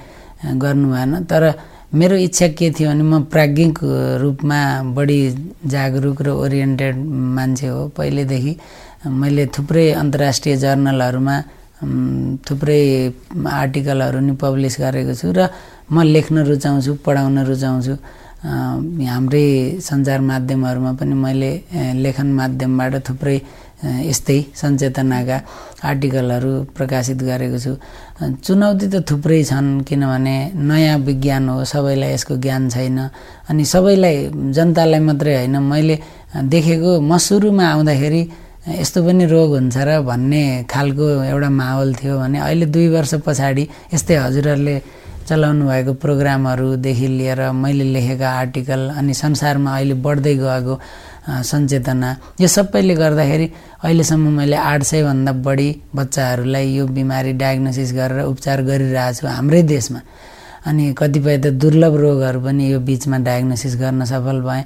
गर्नु 0.56 0.86
भएन। 0.88 1.12
तर 1.28 1.42
मेरो 1.92 2.16
इच्छा 2.16 2.48
के 2.56 2.70
थियो 2.72 2.88
भने 2.88 3.04
म 3.04 3.28
प्राज्ञिक 3.28 3.76
रूपमा 4.24 4.60
बढी 4.96 5.20
जागरुक 5.68 6.18
र 6.24 6.28
ओरिएन्टेड 6.32 6.96
मान्छे 7.36 7.66
हो। 7.68 7.80
पहिलेदेखि 7.96 8.52
मैले 9.04 9.46
थुप्रै 9.52 9.86
अन्तर्राष्ट्रिय 10.00 10.56
जर्नलहरूमा 10.64 11.36
थुप्रै 11.78 12.82
आर्टिकलहरू 13.60 14.18
नि 14.26 14.32
पब्लिस 14.34 14.74
गरेको 14.82 15.14
छु 15.14 15.28
र 15.36 15.46
म 15.90 16.02
लेख्न 16.14 16.36
रुचाउँछु 16.50 16.92
पढाउन 17.06 17.38
रुचाउँछु। 17.50 17.94
हाम्रै 18.38 19.46
सञ्चार 19.82 20.20
माध्यमहरूमा 20.30 20.92
पनि 20.98 21.14
मैले 21.14 21.50
लेखन 22.02 22.28
माध्यमबाट 22.38 22.92
थुप्रै 23.08 23.38
यस्तै 24.10 24.38
सचेतनाका 24.58 25.36
आर्टिकलहरू 25.88 26.52
प्रकाशित 26.76 27.18
गरेको 27.22 27.58
छु। 27.58 27.72
चुनौती 28.42 28.86
त 28.90 28.96
थुप्रै 29.06 29.42
छन् 29.50 29.70
किनभने 29.86 30.36
नयाँ 30.54 30.98
विज्ञान 31.06 31.48
हो 31.48 31.62
सबैलाई 31.62 32.10
यसको 32.14 32.34
ज्ञान 32.42 32.62
छैन। 32.74 32.98
अनि 33.50 33.64
सबैलाई 33.64 34.16
जनतालाई 34.54 35.00
मात्रै 35.08 35.34
होइन 35.38 35.56
मैले 35.62 35.96
देखेको 36.52 36.90
म 37.00 37.18
सुरुमा 37.18 37.64
आउँदाखेरि 37.74 38.22
यस्तो 38.68 38.98
पनि 39.04 39.24
रोग 39.26 39.50
हुन्छ 39.56 39.76
र 39.88 40.00
भन्ने 40.04 40.42
खालको 40.68 41.04
एउटा 41.24 41.50
माहौल 41.50 41.94
थियो 41.94 42.18
भने 42.20 42.38
अहिले 42.38 42.66
दुई 42.68 42.88
वर्ष 42.92 43.14
पछाडि 43.26 43.64
यस्तै 43.94 44.16
हजुरहरूले 44.24 44.76
चलाउनु 45.28 45.64
भएको 45.68 45.92
प्रोग्रामहरूदेखि 46.04 47.08
लिएर 47.08 47.40
मैले 47.52 47.84
लेखेका 47.94 48.28
आर्टिकल 48.40 48.80
अनि 48.98 49.14
संसारमा 49.14 49.70
अहिले 49.76 49.94
बढ्दै 50.04 50.34
गएको 50.44 50.74
सचेतना 51.48 52.10
यो 52.40 52.48
सबैले 52.48 52.94
गर्दाखेरि 53.00 53.46
अहिलेसम्म 53.84 54.36
मैले 54.36 54.56
आठ 54.56 54.82
सयभन्दा 54.90 55.32
बढी 55.46 55.68
बच्चाहरूलाई 55.96 56.66
यो 56.76 56.86
बिमारी 56.98 57.32
डायग्नोसिस 57.40 57.92
गरेर 57.94 58.24
उपचार 58.32 58.62
गरिरहेको 58.68 59.16
छु 59.20 59.26
हाम्रै 59.26 59.62
देशमा। 59.62 60.00
अनि 60.68 60.84
कतिपय 60.98 61.36
त 61.38 61.46
दुर्लभ 61.60 61.94
रोगहरू 62.04 62.40
पनि 62.44 62.64
यो 62.72 62.78
बिचमा 62.88 63.18
डायग्नोसिस 63.28 63.76
गर्न 63.80 64.04
सफल 64.04 64.40
भएँ। 64.48 64.64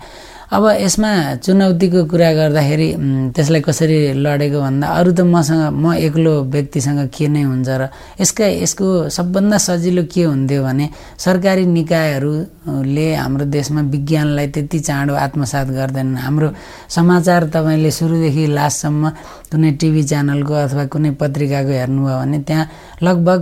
अब 0.52 0.64
यसमा 0.84 1.10
चुनौतीको 1.44 2.00
कुरा 2.12 2.30
गर्दाखेरि 2.36 2.88
त्यसलाई 3.32 3.60
कसरी 3.64 3.96
लडेको 4.20 4.58
भन्दा 4.60 4.86
अरू 5.00 5.10
त 5.16 5.20
मसँग 5.24 5.80
म 5.80 5.96
एक्लो 5.96 6.32
व्यक्तिसँग 6.52 7.08
के 7.08 7.26
नै 7.32 7.42
हुन्छ 7.48 7.68
र 7.80 7.88
यसका 8.20 8.46
यसको 8.60 8.86
सबभन्दा 9.16 9.58
सजिलो 9.66 10.02
के 10.12 10.22
हुन्थ्यो 10.28 10.60
भने 10.60 10.86
सरकारी 11.24 11.64
निकायहरूले 11.72 13.08
हाम्रो 13.16 13.44
देशमा 13.48 13.80
विज्ञानलाई 13.94 14.46
त्यति 14.52 14.78
चाँडो 14.88 15.14
आत्मसात 15.24 15.66
गर्दैनन्। 15.72 16.20
हाम्रो 16.20 16.48
समाचार 16.96 17.40
तपाईँले 17.48 17.90
सुरुदेखि 17.96 18.44
लास्टसम्म 18.52 19.02
कुनै 19.48 19.70
टिभी 19.80 20.02
च्यानलको 20.04 20.54
अथवा 20.68 20.84
कुनै 20.92 21.10
पत्रिकाको 21.16 21.72
हेर्नुभयो 21.80 22.16
भने 22.20 22.38
त्यहाँ 22.44 22.68
लगभग 23.02 23.40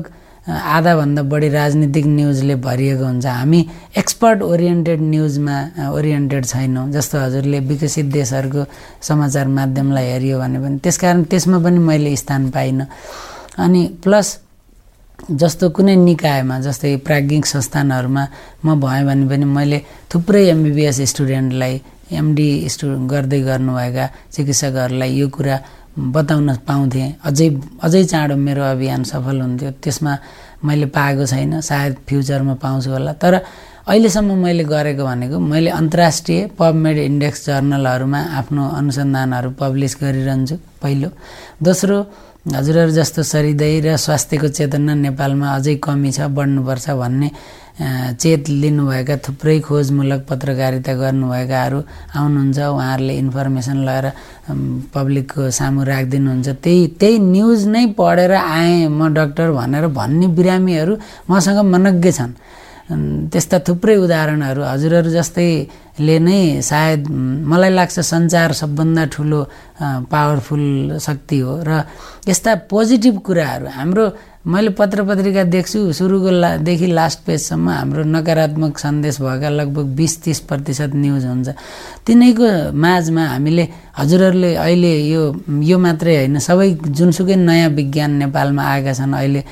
आधाभन्दा 0.50 1.22
बढी 1.30 1.48
राजनीतिक 1.48 2.06
न्युजले 2.06 2.54
भरिएको 2.66 3.04
हुन्छ। 3.04 3.26
हामी 3.26 3.60
एक्सपर्ट 3.96 4.42
ओरिएन्टेड 4.42 5.00
न्युजमा 5.00 5.56
ओरिएन्टेड 5.94 6.44
छैनौँ 6.46 6.90
जस्तो 6.90 7.18
हजुरले 7.18 7.58
विकसित 7.70 8.06
देशहरूको 8.18 8.64
समाचार 9.08 9.46
माध्यमलाई 9.48 10.06
हेऱ्यो 10.10 10.38
भने 10.38 10.58
पनि। 10.58 10.78
त्यसकारण 10.82 11.22
त्यसमा 11.30 11.58
पनि 11.64 11.78
मैले 11.78 12.16
स्थान 12.16 12.50
पाइनँ। 12.50 12.86
अनि 13.58 13.82
प्लस 14.02 14.38
जस्तो 15.30 15.70
कुनै 15.76 15.96
निकायमा 15.96 16.58
जस्तै 16.66 16.96
प्राज्ञिक 17.06 17.46
संस्थानहरूमा 17.46 18.24
म 18.64 18.80
भएँ 18.80 19.04
भने 19.06 19.28
पनि 19.28 19.44
मैले 19.44 19.78
थुप्रै 20.10 20.42
एमबिबिएस 20.48 21.00
स्टुडेन्टलाई 21.12 21.74
एमडी 22.10 22.48
स्टु 22.68 22.86
गर्दै 23.06 23.40
गर्नुभएका 23.46 24.06
चिकित्सकहरूलाई 24.32 25.10
यो 25.20 25.28
कुरा 25.28 25.56
बताउन 25.98 26.48
पाउँथेँ। 26.68 27.08
अझै 27.24 27.48
अझै 27.82 28.04
चाँडो 28.04 28.36
मेरो 28.36 28.62
अभियान 28.74 29.02
सफल 29.04 29.40
हुन्थ्यो। 29.40 29.70
त्यसमा 29.82 30.12
मैले 30.64 30.86
पाएको 30.86 31.24
छैन। 31.26 31.60
सायद 31.60 31.92
फ्युचरमा 32.08 32.54
पाउँछु 32.62 32.90
होला। 32.90 33.12
तर 33.18 33.34
अहिलेसम्म 33.90 34.30
मैले 34.44 34.64
गरेको 34.64 35.04
भनेको 35.04 35.36
मैले 35.40 35.70
अन्तर्राष्ट्रिय 35.70 36.40
पबमेड 36.58 36.98
इन्डेक्स 37.10 37.46
जर्नलहरूमा 37.46 38.20
आफ्नो 38.38 38.62
अनुसन्धानहरू 38.78 39.50
पब्लिस 39.58 39.92
गरिरहन्छु 40.02 40.56
पहिलो। 40.82 41.08
दोस्रो 41.58 41.96
हजुरहरू 42.54 42.92
जस्तो 42.92 43.22
सरिदय 43.22 43.74
र 43.84 43.96
स्वास्थ्यको 43.96 44.48
चेतना 44.48 44.94
नेपालमा 44.94 45.46
अझै 45.58 45.74
कमी 45.84 46.10
छ 46.12 46.30
बढ्नुपर्छ 46.36 46.86
भन्ने 47.02 47.28
चेत 47.80 48.48
लिनुभएका 48.62 49.16
थुप्रै 49.24 49.58
खोजमूलक 49.64 50.20
पत्रकारिता 50.28 50.92
गर्नुभएकाहरू 51.00 51.78
आउनुहुन्छ। 52.12 52.58
उहाँहरूले 52.76 53.14
इन्फर्मेसन 53.24 53.76
लगाएर 53.88 54.06
पब्लिकको 54.94 55.42
सामु 55.48 55.80
राखिदिनुहुन्छ। 55.88 56.48
त्यही 56.60 56.86
त्यही 57.00 57.16
न्युज 57.32 57.60
नै 57.72 57.84
पढेर 57.96 58.32
आएँ 58.36 58.88
म 58.88 59.00
डक्टर 59.16 59.48
भनेर 59.56 59.86
भन्ने 59.96 60.26
बिरामीहरू 60.36 60.92
मसँग 61.30 61.58
मनज्ञ 61.72 62.12
छन्। 62.12 62.32
त्यस्ता 63.30 63.58
थुप्रै 63.62 63.96
उदाहरणहरू 64.02 64.60
हजुरहरू 64.66 65.10
जस्तैले 65.14 66.16
नै 66.26 66.40
सायद 66.58 67.00
मलाई 67.46 67.70
लाग्छ 67.70 67.96
सञ्चार 68.02 68.50
सबभन्दा 68.60 69.04
ठुलो 69.14 69.40
पावरफुल 70.10 70.98
शक्ति 70.98 71.38
हो। 71.38 71.52
र 71.62 71.70
यस्ता 72.28 72.50
पोजिटिभ 72.66 73.16
कुराहरू 73.22 73.66
हाम्रो 73.78 74.04
मैले 74.40 74.70
पत्र 74.72 75.04
पत्रिका 75.04 75.42
देख्छु 75.52 75.92
सुरुको 75.92 76.30
लादेखि 76.32 76.86
लास्ट 76.96 77.18
पेजसम्म 77.28 77.68
हाम्रो 77.68 78.02
नकारात्मक 78.08 78.78
सन्देश 78.78 79.20
भएका 79.20 79.48
लगभग 79.52 79.86
बिस 79.92 80.12
तिस 80.24 80.40
प्रतिशत 80.48 80.96
न्युज 80.96 81.24
हुन्छ। 81.24 81.48
तिनैको 82.08 82.72
माझमा 82.72 83.24
हामीले 83.36 83.64
हजुरहरूले 84.00 84.54
अहिले 84.56 84.92
यो 85.12 85.22
यो 85.60 85.76
मात्रै 85.76 86.16
होइन 86.16 86.38
सबै 86.40 86.68
जुनसुकै 86.88 87.36
नयाँ 87.36 87.68
विज्ञान 87.76 88.10
नेपालमा 88.16 88.62
आएका 88.64 88.92
छन् 88.96 89.12
अहिले 89.12 89.44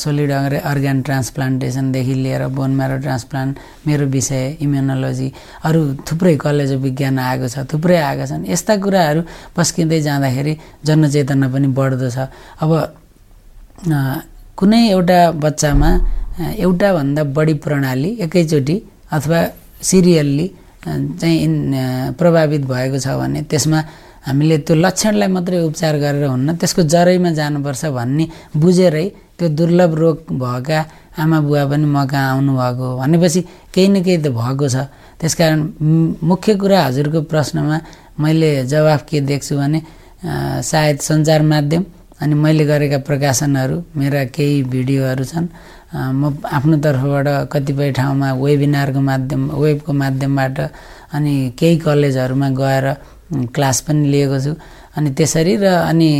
सोलिड 0.00 0.30
अर्ग्यान 0.64 1.02
ट्रान्सप्लान्टेसनदेखि 1.04 2.14
लिएर 2.24 2.48
बोन 2.56 2.70
म्यारो 2.72 2.96
ट्रान्सप्लान्ट 3.04 3.52
मेरो 3.86 4.06
विषय 4.16 4.56
इम्युनोलोजी 4.64 5.32
अरू 5.68 5.80
थुप्रै 6.08 6.36
कलेज 6.40 6.72
विज्ञान 6.80 7.18
आएको 7.20 7.48
छ 7.52 7.68
थुप्रै 7.68 7.96
आएका 8.00 8.26
छन्। 8.32 8.48
यस्ता 8.48 8.76
कुराहरू 8.80 9.20
पस्किँदै 9.56 10.00
जाँदाखेरि 10.00 10.56
जनचेतना 10.86 11.46
पनि 11.52 11.68
बढ्दो 11.68 12.08
छ। 12.08 12.32
अब 12.64 12.72
कुनै 14.58 14.82
एउटा 14.96 15.18
बच्चामा 15.44 15.90
एउटाभन्दा 16.64 17.22
बढी 17.36 17.54
प्रणाली 17.64 18.10
एकैचोटि 18.24 18.76
अथवा 19.16 19.40
सिरियल्ली 19.90 20.46
चाहिँ 21.20 21.48
प्रभावित 22.18 22.62
भएको 22.72 22.98
छ 23.04 23.08
भने 23.20 23.40
त्यसमा 23.50 23.78
हामीले 24.26 24.56
त्यो 24.66 24.74
लक्षणलाई 24.84 25.28
मात्रै 25.36 25.58
उपचार 25.68 25.94
गरेर 26.04 26.24
हुन्न 26.34 26.48
त्यसको 26.60 26.82
जरैमा 26.94 27.30
जानुपर्छ 27.38 27.84
भन्ने 27.96 28.24
बुझेरै 28.62 29.06
त्यो 29.38 29.48
दुर्लभ 29.58 29.92
रोग 30.02 30.16
भएका 30.42 30.78
आमा 31.22 31.38
बुवा 31.46 31.62
पनि 31.70 31.86
म 31.86 31.96
कहाँ 32.10 32.26
आउनुभएको 32.32 32.86
भनेपछि 33.00 33.40
केही 33.74 33.88
न 33.88 33.96
केही 34.06 34.18
त 34.24 34.28
भएको 34.32 34.66
छ। 34.68 34.76
त्यसकारण 35.20 35.60
मुख्य 36.30 36.54
कुरा 36.60 36.78
हजुरको 36.86 37.20
प्रश्नमा 37.32 37.76
मैले 38.20 38.50
जवाफ 38.72 39.00
के 39.08 39.20
देख्छु 39.30 39.54
भने 39.60 39.80
सायद 40.70 40.96
सञ्चार 41.08 41.42
माध्यम 41.52 41.82
अनि 42.20 42.34
मैले 42.34 42.64
गरेका 42.64 42.98
प्रकाशनहरू 43.08 43.76
मेरा 43.96 44.24
केही 44.36 44.62
भिडियोहरू 44.72 45.24
छन्। 45.24 45.48
म 45.96 46.22
आफ्नो 46.56 46.76
तर्फबाट 46.84 47.28
कतिपय 47.52 47.90
ठाउँमा 47.98 48.32
वेबिनारको 48.40 49.00
माध्यम 49.00 49.42
वेबको 49.54 49.92
माध्यमबाट 49.92 50.58
अनि 51.14 51.34
केही 51.58 51.76
कलेजहरूमा 51.84 52.48
गएर 52.60 52.86
क्लास 53.54 53.80
पनि 53.86 54.08
लिएको 54.08 54.38
छु। 54.40 54.52
अनि 54.96 55.10
त्यसरी 55.12 55.54
र 55.60 55.66
अनि 55.92 56.10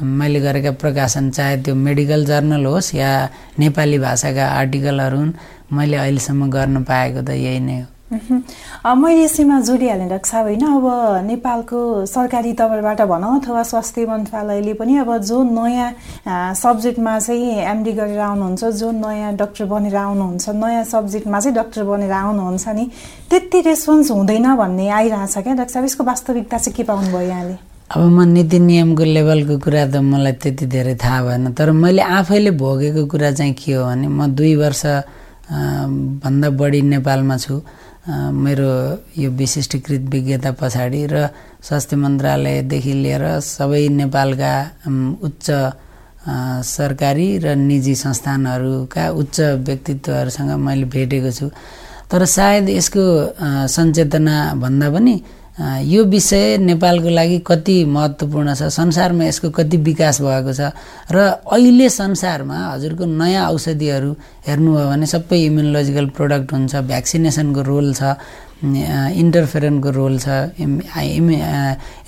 मैले 0.00 0.40
गरेका 0.40 0.70
प्रकाशन 0.82 1.30
चाहे 1.30 1.56
त्यो 1.62 1.74
मेडिकल 1.76 2.24
जर्नल 2.24 2.64
होस् 2.64 2.94
या 2.94 3.10
नेपाली 3.58 3.98
भाषाका 3.98 4.44
आर्टिकलहरू 4.60 5.18
हुन् 5.18 5.32
मैले 5.76 5.96
अहिलेसम्म 5.96 6.50
गर्न 6.50 6.82
पाएको 6.88 7.20
त 7.20 7.30
यही 7.36 7.60
नै 7.60 7.80
हो। 7.80 7.93
मैले 8.12 9.22
यसैमा 9.24 9.60
जोडिहालेँ 9.64 10.08
डाक्टर 10.08 10.28
साहब 10.28 10.44
होइन? 10.44 10.60
अब 10.60 11.24
नेपालको 11.24 12.04
सरकारी 12.06 12.52
तवरबाट 12.52 13.00
भनौँ 13.00 13.40
अथवा 13.40 13.62
स्वास्थ्य 13.64 14.04
मन्त्रालयले 14.06 14.74
पनि 14.76 14.96
अब 15.00 15.10
जो 15.24 15.42
नयाँ 15.42 16.52
सब्जेक्टमा 16.54 17.18
चाहिँ 17.18 17.64
एमडी 17.64 17.92
गरेर 17.96 18.20
आउनुहुन्छ 18.20 18.64
जो 18.76 18.90
नयाँ 18.92 19.32
डक्टर 19.40 19.64
बनेर 19.64 19.96
आउनुहुन्छ 19.96 20.48
नयाँ 20.52 20.84
सब्जेक्टमा 20.84 21.40
चाहिँ 21.40 21.56
डक्टर 21.56 21.84
बनेर 21.84 22.12
आउनुहुन्छ 22.12 22.68
नि 22.76 22.84
त्यति 23.30 23.60
रेस्पोन्स 23.72 24.10
हुँदैन 24.10 24.54
भन्ने 24.56 24.88
आइरहेछ 24.88 25.38
क्या 25.38 25.54
डाक्टर 25.54 25.72
साहब। 25.72 25.84
यसको 25.84 26.04
वास्तविकता 26.04 26.58
चाहिँ 26.58 26.76
के 26.76 26.82
पाउनुभयो 26.84 27.20
यहाँले? 27.20 27.56
अब 27.88 28.02
म 28.04 28.28
नीति 28.28 28.58
नियमको 28.58 29.04
लेभलको 29.04 29.58
कुरा 29.64 29.86
त 29.88 29.96
मलाई 30.04 30.32
त्यति 30.44 30.66
धेरै 30.68 30.94
थाहा 31.00 31.22
भएन 31.24 31.52
तर 31.56 31.72
मैले 31.72 32.02
आफैले 32.20 32.50
भोगेको 32.52 33.06
कुरा 33.08 33.32
चाहिँ 33.32 33.54
के 33.56 33.72
हो 33.72 33.84
भने 33.88 34.08
म 34.08 34.26
दुई 34.36 34.54
वर्ष 34.60 34.84
भन्दा 36.20 36.50
बढी 36.52 36.80
नेपालमा 36.82 37.36
छु। 37.36 37.60
मेरो 38.04 38.72
यो 39.16 39.30
विशिष्टीकृत 39.32 40.02
विज्ञता 40.12 40.50
पछाडि 40.60 41.02
र 41.12 41.28
स्वास्थ्य 41.64 41.96
मन्त्रालयदेखि 41.96 42.92
लिएर 42.92 43.24
सबै 43.40 43.88
नेपालका 43.88 44.52
उच्च 45.24 45.46
सरकारी 46.68 47.28
र 47.38 47.54
निजी 47.56 47.94
संस्थानहरूका 47.94 49.04
उच्च 49.20 49.40
व्यक्तित्वहरूसँग 49.40 50.50
मैले 50.66 50.84
भेटेको 50.84 51.30
छु। 51.32 51.48
तर 52.12 52.24
सायद 52.28 52.68
यसको 52.68 53.04
सचेतना 53.72 54.36
भन्दा 54.60 54.88
पनि 54.92 55.14
यो 55.54 56.04
विषय 56.10 56.56
नेपालको 56.58 57.08
लागि 57.08 57.38
कति 57.46 57.84
महत्त्वपूर्ण 57.86 58.54
छ? 58.54 58.62
संसारमा 58.74 59.24
यसको 59.24 59.50
कति 59.54 59.76
विकास 59.86 60.20
भएको 60.20 60.52
छ? 60.52 60.74
र 61.14 61.16
अहिले 61.46 61.88
संसारमा 61.88 62.58
हजुरको 62.74 63.04
नयाँ 63.06 63.46
औषधिहरू 63.54 64.10
हेर्नुभयो 64.46 64.86
भने 64.90 65.06
सबै 65.06 65.38
इम्युनोलोजिकल 65.46 66.06
प्रोडक्ट 66.10 66.52
हुन्छ 66.52 66.74
भ्याक्सिनेसनको 66.90 67.62
रोल 67.70 67.92
छ 67.94 68.18
इन्टरफेरेन्टको 68.64 69.90
रोल 69.94 70.18
छ 70.18 70.28
इमि 70.58 71.36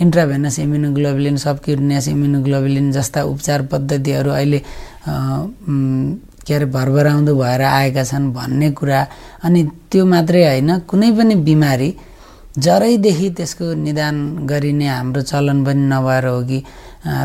इन्ट्राभेनस 0.03 0.59
इम्युनोग्लोबुलिन 0.67 1.37
सबक्युटनेस 1.47 2.09
इम्युनोग्लोबुलिन 2.09 2.91
जस्ता 2.93 3.23
उपचार 3.31 3.63
पद्धतिहरू 3.71 4.31
अहिले 4.31 4.59
के 6.47 6.55
अरे 6.55 6.67
भरभराउँदो 6.75 7.35
भएर 7.37 7.63
आएका 7.63 8.05
छन् 8.05 8.33
भन्ने 8.35 8.71
कुरा। 8.75 9.07
अनि 9.45 9.63
त्यो 9.91 10.05
मात्रै 10.07 10.45
होइन 10.47 10.79
कुनै 10.91 11.11
पनि 11.19 11.35
बिमारी 11.47 11.91
जरैदेखि 12.59 13.29
त्यसको 13.37 13.73
निदान 13.85 14.17
गरिने 14.47 14.87
हाम्रो 14.89 15.23
चलन 15.23 15.65
पनि 15.65 15.83
नभएर 15.93 16.27
हो 16.27 16.41
कि 16.49 16.63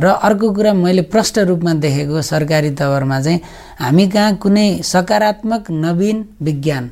र 0.04 0.06
अर्को 0.28 0.52
कुरा 0.54 0.74
मैले 0.74 1.02
प्रष्ट 1.08 1.40
रूपमा 1.50 1.74
देखेको 1.80 2.22
सरकारी 2.22 2.72
तवरमा 2.76 3.22
चाहिँ 3.22 3.40
हामी 3.80 4.08
कहाँ 4.10 4.36
कुनै 4.44 4.68
सकारात्मक 4.84 5.72
नवीन 5.72 6.26
विज्ञान 6.42 6.90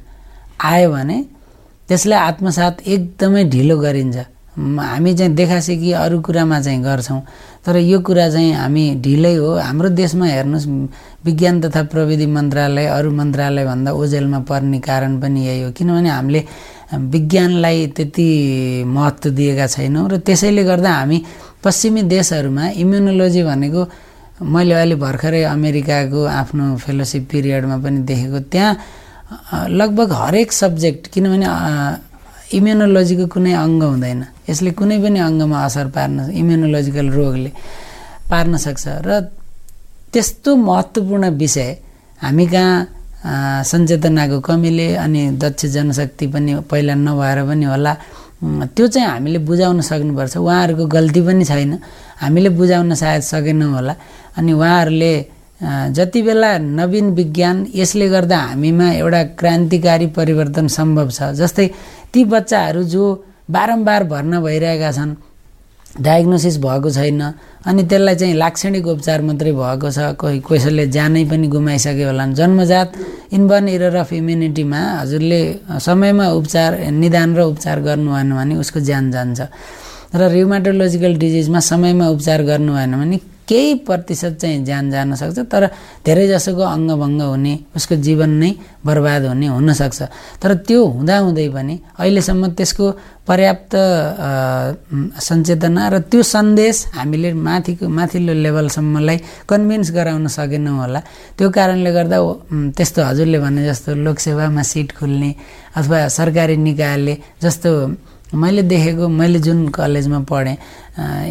आयो 0.63 0.91
भने 0.91 1.17
त्यसलाई 1.89 2.19
आत्मसात 2.19 2.87
एकदमै 2.87 3.43
ढिलो 3.49 3.77
गरिन्छ। 3.77 4.17
हामी 4.59 5.13
चाहिँ 5.15 5.33
देखासेखी 5.35 5.91
अरू 5.93 6.19
कुरामा 6.21 6.59
चाहिँ 6.61 6.81
गर्छौँ। 6.83 7.21
तर 7.65 7.77
यो 7.77 7.99
कुरा 7.99 8.29
चाहिँ 8.29 8.53
हामी 8.53 8.83
ढिलै 9.03 9.35
हो। 9.35 9.51
हाम्रो 9.55 9.89
देशमा 9.89 10.25
हेर्नुहोस् 10.25 10.67
विज्ञान 11.25 11.61
तथा 11.61 11.83
प्रविधि 11.93 12.25
मन्त्रालय 12.25 12.85
अरू 12.87 13.11
मन्त्रालयभन्दा 13.11 13.91
ओझेलमा 13.91 14.39
पर्ने 14.49 14.79
कारण 14.79 15.19
पनि 15.21 15.39
यही 15.47 15.61
हो। 15.63 15.71
किनभने 15.71 16.09
हामीले 16.09 16.41
विज्ञानलाई 16.93 17.87
त्यति 17.97 18.27
महत्त्व 18.85 19.29
दिएका 19.37 19.67
छैनौँ 19.67 20.09
र 20.09 20.17
त्यसैले 20.25 20.63
गर्दा 20.63 20.91
हामी 20.91 21.17
पश्चिमी 21.63 22.01
देशहरूमा 22.09 22.63
इम्युनोलोजी 22.81 23.41
भनेको 23.43 23.81
मैले 24.41 24.73
अहिले 24.73 24.95
भर्खरै 24.95 25.43
अमेरिकाको 25.53 26.21
आफ्नो 26.41 26.65
फेलोसिप 26.83 27.23
पिरियडमा 27.31 27.77
पनि 27.83 27.99
देखेको 28.09 28.39
त्यहाँ 28.49 29.69
लगभग 29.69 30.11
हरेक 30.21 30.49
सब्जेक्ट 30.51 31.07
किनभने 31.13 31.47
इम्युनोलोजीको 32.57 33.25
कुनै 33.29 33.53
अङ्ग 33.53 33.83
हुँदैन। 33.83 34.21
यसले 34.49 34.71
कुनै 34.79 34.97
पनि 35.03 35.19
अङ्गमा 35.29 35.57
असर 35.65 35.87
पार्न 35.93 36.17
इम्युनोलोजिकल 36.41 37.07
रोगले 37.13 37.51
पार्न 38.31 38.57
सक्छ। 38.57 38.85
र 39.05 39.09
त्यस्तो 40.09 40.55
महत्त्वपूर्ण 40.55 41.29
विषय 41.37 41.69
हामी 42.21 42.45
कहाँ 42.49 42.75
सचेतनाको 43.19 44.39
कमीले 44.39 44.87
अनि 44.95 45.21
दक्ष 45.43 45.65
जनशक्ति 45.75 46.27
पनि 46.33 46.51
पहिला 46.71 46.93
नभएर 46.95 47.39
पनि 47.47 47.65
होला। 47.65 47.93
त्यो 48.75 48.87
चाहिँ 48.87 49.07
हामीले 49.07 49.39
बुझाउन 49.43 49.81
सक्नुपर्छ। 49.81 50.37
उहाँहरूको 50.37 50.85
गल्ती 50.87 51.21
पनि 51.27 51.43
छैन। 51.45 51.71
हामीले 52.23 52.49
बुझाउन 52.55 52.93
सायद 52.95 53.21
सकेनौँ 53.21 53.71
होला। 53.75 53.95
अनि 54.37 54.51
उहाँहरूले 54.53 55.13
जति 55.91 56.21
बेला 56.23 56.57
नवीन 56.57 57.09
विज्ञान 57.19 57.67
यसले 57.75 58.07
गर्दा 58.09 58.37
हामीमा 58.55 58.87
एउटा 59.03 59.23
क्रान्तिकारी 59.39 60.07
परिवर्तन 60.15 60.67
सम्भव 60.71 61.09
छ। 61.11 61.35
जस्तै 61.35 61.67
ती 62.13 62.23
बच्चाहरू 62.23 62.83
जो 62.87 63.03
बारम्बार 63.51 64.03
भर्ना 64.07 64.39
भइरहेका 64.39 64.91
छन् 64.91 65.11
डायग्नोसिस 65.97 66.57
भएको 66.61 66.89
छैन। 66.89 67.21
अनि 67.65 67.83
त्यसलाई 67.89 68.15
चाहिँ 68.15 68.35
लाक्षणिक 68.37 68.87
उपचार 68.87 69.21
मात्रै 69.25 69.51
भएको 69.51 69.89
छ। 69.89 69.99
कोही 70.21 70.39
कसैले 70.45 70.85
ज्यानै 70.93 71.23
पनि 71.25 71.47
गुमाइसक्यो 71.49 72.07
होला। 72.07 72.25
जन्मजात 72.39 72.89
इन्बर्न 73.33 73.67
इरर 73.75 73.95
अफ 74.05 74.13
इम्युनिटीमा 74.13 74.79
हजुरले 75.01 75.41
समयमा 75.81 76.25
उपचार 76.39 76.71
निदान 76.93 77.29
र 77.37 77.39
उपचार 77.51 77.77
गर्नु 77.81 78.09
भएन 78.13 78.29
भने 78.37 78.55
उसको 78.61 78.79
ज्यान 78.79 79.11
जान्छ। 79.11 79.39
र 80.13 80.21
रिउमाटोलोजिकल 80.29 81.13
डिजिजमा 81.17 81.59
समयमा 81.59 82.05
उपचार 82.15 82.39
गर्नु 82.49 82.71
भएन 82.73 82.93
भने 83.01 83.17
केही 83.49 83.73
प्रतिशत 83.87 84.33
चाहिँ 84.41 84.63
ज्यान 84.65 84.91
जान 84.93 85.15
सक्छ 85.21 85.39
तर 85.51 85.63
धेरैजसोको 86.05 86.63
अङ्गभङ्ग 86.77 87.21
हुने 87.33 87.53
उसको 87.75 87.95
जीवन 88.05 88.31
नै 88.41 88.51
बर्बाद 88.85 89.23
हुने 89.31 89.47
हुनसक्छ 89.57 89.99
तर 90.41 90.51
त्यो 90.67 90.79
हुँदाहुँदै 90.95 91.47
पनि 91.55 91.75
अहिलेसम्म 91.99 92.43
त्यसको 92.57 92.85
पर्याप्त 93.29 93.71
सचेतना 95.21 95.81
र 95.93 95.95
त्यो 96.09 96.21
सन्देश 96.33 96.75
हामीले 96.97 97.29
माथिको 97.47 97.85
माथिल्लो 97.85 98.33
लेभलसम्मलाई 98.45 99.17
कन्भिन्स 99.49 99.89
गराउन 99.97 100.25
सकेनौँ 100.37 100.77
होला। 100.81 100.99
त्यो 101.37 101.47
कारणले 101.57 101.91
गर्दा 101.93 102.17
त्यस्तो 102.77 102.99
हजुरले 103.09 103.37
भने 103.45 103.61
जस्तो 103.69 103.89
लोकसेवामा 104.05 104.63
सिट 104.71 104.89
खुल्ने 104.97 105.29
अथवा 105.77 105.97
सरकारी 106.17 106.57
निकायले 106.57 107.13
जस्तो 107.43 107.69
मैले 108.33 108.61
देखेको 108.69 109.07
मैले 109.07 109.39
जुन 109.45 109.67
कलेजमा 109.73 110.19
पढेँ 110.29 110.57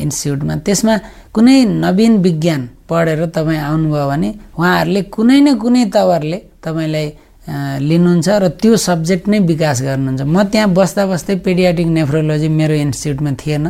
इन्स्टिच्युटमा 0.02 0.54
त्यसमा 0.66 0.94
कुनै 1.34 1.56
नवीन 1.84 2.12
विज्ञान 2.26 2.62
पढेर 2.90 3.20
तपाईँ 3.36 3.60
आउनुभयो 3.70 4.06
भने 4.10 4.28
उहाँहरूले 4.58 5.02
कुनै 5.14 5.38
न 5.40 5.48
कुनै 5.62 5.84
तवरले 5.94 6.38
तपाईँलाई 6.64 7.06
लिनुहुन्छ 7.80 8.28
र 8.28 8.48
त्यो 8.60 8.76
सब्जेक्ट 8.76 9.24
नै 9.32 9.38
विकास 9.48 9.80
गर्नुहुन्छ। 9.82 10.22
म 10.26 10.36
त्यहाँ 10.52 10.68
बस्दा 10.68 11.02
बस्दै 11.08 11.34
पेडियाटिक 11.46 11.88
नेफ्रोलोजी 11.98 12.48
मेरो 12.48 12.74
इन्स्टिच्युटमा 12.86 13.30
थिएन 13.40 13.64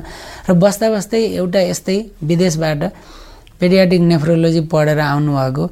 र 0.48 0.50
बस्दा 0.58 0.86
बस्दै 0.94 1.20
एउटा 1.38 1.60
यस्तै 1.70 1.98
विदेशबाट 2.30 2.80
पेडियाटिक 3.60 4.00
नेफ्रोलोजी 4.12 4.60
पढेर 4.72 4.98
आउनुभएको 4.98 5.64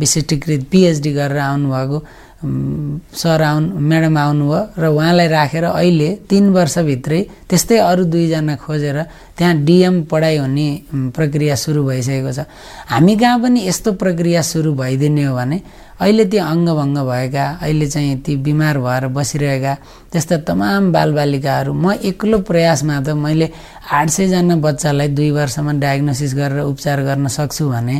विशिष्टीकृत 0.00 0.62
पिएचडी 0.72 1.10
गरेर 1.12 1.38
आउनुभएको 1.38 1.98
सर 2.44 3.42
आउनु 3.42 3.80
म्याडम 3.88 4.16
आउनुभयो 4.18 4.60
र 4.76 4.84
उहाँलाई 4.92 5.28
राखेर 5.28 5.64
अहिले 5.64 6.08
तिन 6.28 6.44
वर्षभित्रै 6.56 7.20
त्यस्तै 7.48 7.78
अरू 7.90 8.04
दुईजना 8.12 8.54
खोजेर 8.64 8.98
त्यहाँ 9.38 9.54
डिएम 9.64 10.02
पढाइ 10.10 10.36
हुने 10.38 10.68
प्रक्रिया 11.16 11.54
सुरु 11.64 11.82
भइसकेको 11.88 12.32
छ। 12.32 12.46
हामी 12.92 13.14
कहाँ 13.16 13.38
पनि 13.42 13.60
यस्तो 13.68 13.92
प्रक्रिया 14.02 14.42
सुरु 14.42 14.74
भइदिने 14.74 15.24
हो 15.24 15.34
भने 15.34 15.58
अहिले 16.00 16.24
ती 16.26 16.36
अङ्गभङ्ग 16.36 16.98
भएका 17.08 17.44
अहिले 17.62 17.86
चाहिँ 17.86 18.16
ती 18.26 18.36
बिमार 18.44 18.78
भएर 18.78 19.06
बसिरहेका 19.16 19.74
त्यस्ता 20.12 20.36
तमाम 20.48 20.92
बालबालिकाहरू 20.92 21.72
म 21.72 21.92
एक्लो 22.02 22.38
प्रयासमा 22.50 23.00
त 23.00 23.08
मैले 23.14 23.46
आठ 23.88 24.08
सयजना 24.10 24.56
बच्चालाई 24.58 25.08
दुई 25.16 25.30
वर्षमा 25.38 25.72
डायग्नोसिस 25.80 26.34
गरेर 26.34 26.60
उपचार 26.66 26.98
गर्न 27.08 27.26
सक्छु 27.30 27.64
भने 27.70 27.96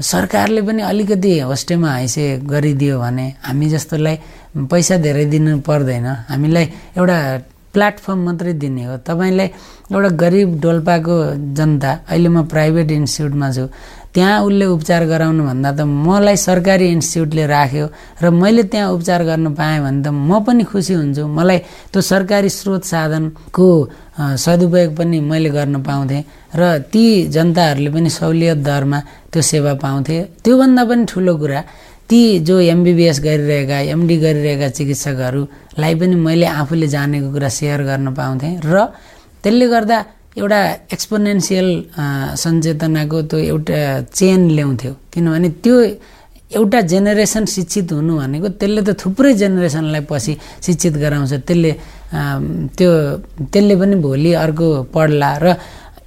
सरकारले 0.00 0.62
पनि 0.66 0.82
अलिकति 0.82 1.38
होस्टेमा 1.46 1.90
हैसे 1.94 2.24
गरिदियो 2.50 2.98
भने 2.98 3.26
हामी 3.46 3.66
जस्तोलाई 3.70 4.16
पैसा 4.70 4.96
धेरै 5.06 5.24
दिनु 5.30 5.58
पर्दैन। 5.62 6.06
हामीलाई 6.30 6.64
एउटा 6.98 7.18
प्लेटफर्म 7.74 8.18
मात्रै 8.26 8.52
दिने 8.62 8.84
हो। 8.84 8.96
तपाईँलाई 9.06 9.48
एउटा 9.90 10.08
गरिब 10.22 10.48
डोल्पाको 10.62 11.16
जनता 11.58 11.90
अहिले 12.10 12.28
म 12.28 12.46
प्राइभेट 12.46 12.90
इन्स्टिच्युटमा 12.90 13.50
छु 13.50 13.66
त्यहाँ 14.14 14.46
उसले 14.46 14.66
उपचार 14.78 15.02
गराउनु 15.10 15.42
भन्दा 15.42 15.70
त 15.74 15.80
मलाई 15.82 16.36
सरकारी 16.38 16.86
इन्स्टिच्युटले 16.94 17.44
राख्यो 17.50 17.86
र 18.22 18.30
मैले 18.30 18.62
त्यहाँ 18.70 18.94
उपचार 18.94 19.20
गर्न 19.26 19.46
पाएँ 19.58 19.80
भने 19.82 20.02
त 20.02 20.08
म 20.10 20.30
पनि 20.46 20.64
खुसी 20.70 20.94
हुन्छु। 20.94 21.26
मलाई 21.26 21.58
त्यो 21.90 22.00
सरकारी 22.02 22.48
स्रोत 22.48 22.82
साधनको 22.86 23.66
सदुपयोग 24.14 24.90
पनि 24.96 25.18
मैले 25.20 25.50
गर्न 25.50 25.82
पाउँथेँ 25.82 26.22
र 26.54 26.62
ती 26.92 27.04
जनताहरूले 27.34 27.90
पनि 27.90 28.10
सहुलियत 28.10 28.58
दरमा 28.62 28.98
त्यो 29.32 29.42
सेवा 29.42 29.72
पाउँथे। 29.82 30.16
त्योभन्दा 30.44 30.82
पनि 30.90 31.04
ठुलो 31.10 31.34
कुरा 31.42 31.60
ती 32.06 32.20
जो 32.46 32.54
एमबिबिएस 32.74 33.18
गरिरहेका 33.26 33.78
एमडी 33.90 34.16
गरिरहेका 34.24 34.68
चिकित्सकहरूलाई 34.76 35.94
पनि 36.00 36.14
मैले 36.26 36.46
आफूले 36.46 36.86
जानेको 36.94 37.28
कुरा 37.34 37.48
सेयर 37.58 37.80
गर्न 37.90 38.06
पाउँथेँ 38.14 38.54
र 38.62 38.76
त्यसले 39.42 39.66
गर्दा 39.74 39.98
एउटा 40.38 40.60
एक्सपोनेन्सियल 40.94 41.68
सञ्चेतनाको 42.42 43.18
त्यो 43.30 43.38
एउटा 43.50 43.78
चेन 44.14 44.40
ल्याउँथ्यो। 44.56 44.92
किनभने 45.12 45.48
त्यो 45.64 45.76
एउटा 46.54 46.80
जेनेरेसन 46.92 47.44
शिक्षित 47.54 47.92
हुनु 47.92 48.12
भनेको 48.18 48.48
त्यसले 48.60 48.82
त 48.86 48.90
थुप्रै 48.94 49.32
जेनेरेसनलाई 49.42 50.02
पछि 50.10 50.32
शिक्षित 50.66 50.94
गराउँछ। 51.02 51.32
त्यसले 51.46 51.70
त्यो 52.78 52.90
त्यसले 53.52 53.74
पनि 53.80 53.96
भोलि 54.06 54.32
अर्को 54.44 54.66
पढ्ला 54.94 55.30
र 55.44 55.46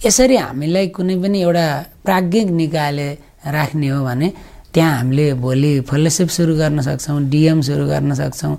यसरी 0.05 0.35
हामीलाई 0.37 0.87
कुनै 0.95 1.15
पनि 1.23 1.37
एउटा 1.45 1.65
प्राज्ञिक 2.05 2.47
निकायले 2.61 3.07
राख्ने 3.55 3.87
हो 3.93 3.99
भने 4.07 4.27
त्यहाँ 4.73 4.93
हामीले 4.97 5.25
भोलि 5.41 5.71
फेलोसिप 5.89 6.29
सुरु 6.37 6.53
गर्न 6.61 6.79
सक्छौँ 6.87 7.19
डिएम 7.33 7.59
सुरु 7.67 7.85
गर्न 7.91 8.13
सक्छौँ 8.21 8.53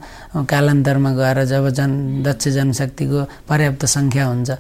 कालान्तरमा 0.51 1.11
गएर 1.21 1.39
जब 1.53 1.69
जन 1.79 1.91
दक्ष 2.27 2.49
जनशक्तिको 2.57 3.21
पर्याप्त 3.49 3.83
सङ्ख्या 3.97 4.25
हुन्छ। 4.27 4.51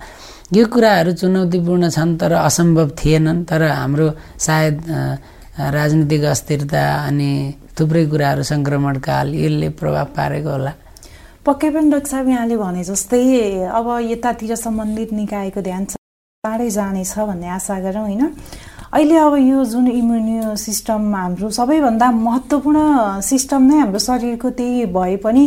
यो 0.56 0.64
कुराहरू 0.72 1.12
चुनौतीपूर्ण 1.20 1.84
छन् 1.96 2.16
तर 2.20 2.32
असम्भव 2.48 2.88
थिएनन्। 3.00 3.44
तर 3.50 3.62
हाम्रो 3.80 4.06
सायद 4.46 4.76
राजनीतिक 5.76 6.22
अस्थिरता 6.34 6.82
अनि 7.08 7.30
थुप्रै 7.76 8.04
कुराहरू 8.12 8.42
सङ्क्रमणकाल 8.52 9.26
यसले 9.34 9.68
प्रभाव 9.80 10.06
पारेको 10.16 10.50
होला। 10.50 10.72
पक्कै 11.48 11.68
पनि 11.74 11.88
डाक्टर 11.90 12.28
यहाँले 12.28 12.56
भने 12.60 12.82
जस्तै 12.84 13.24
अब 13.72 13.86
यतातिर 14.04 14.52
सम्बन्धित 14.60 15.10
निकायको 15.20 15.60
ध्यान 15.64 15.84
चाँडै 15.92 16.68
जानेछ 16.76 17.12
भन्ने 17.28 17.48
आशा 17.56 17.76
गरौँ 17.84 18.04
होइन? 18.04 18.22
अहिले 18.88 19.16
अब 19.20 19.34
यो 19.36 19.64
जुन 19.68 19.88
इम्युनि 19.88 20.56
सिस्टम 20.56 21.14
हाम्रो 21.14 21.50
सबैभन्दा 21.52 22.10
महत्त्वपूर्ण 22.10 23.20
सिस्टम 23.20 23.62
नै 23.62 23.78
हाम्रो 23.78 23.98
शरीरको 24.00 24.50
त्यही 24.50 24.84
भए 24.96 25.16
पनि 25.20 25.42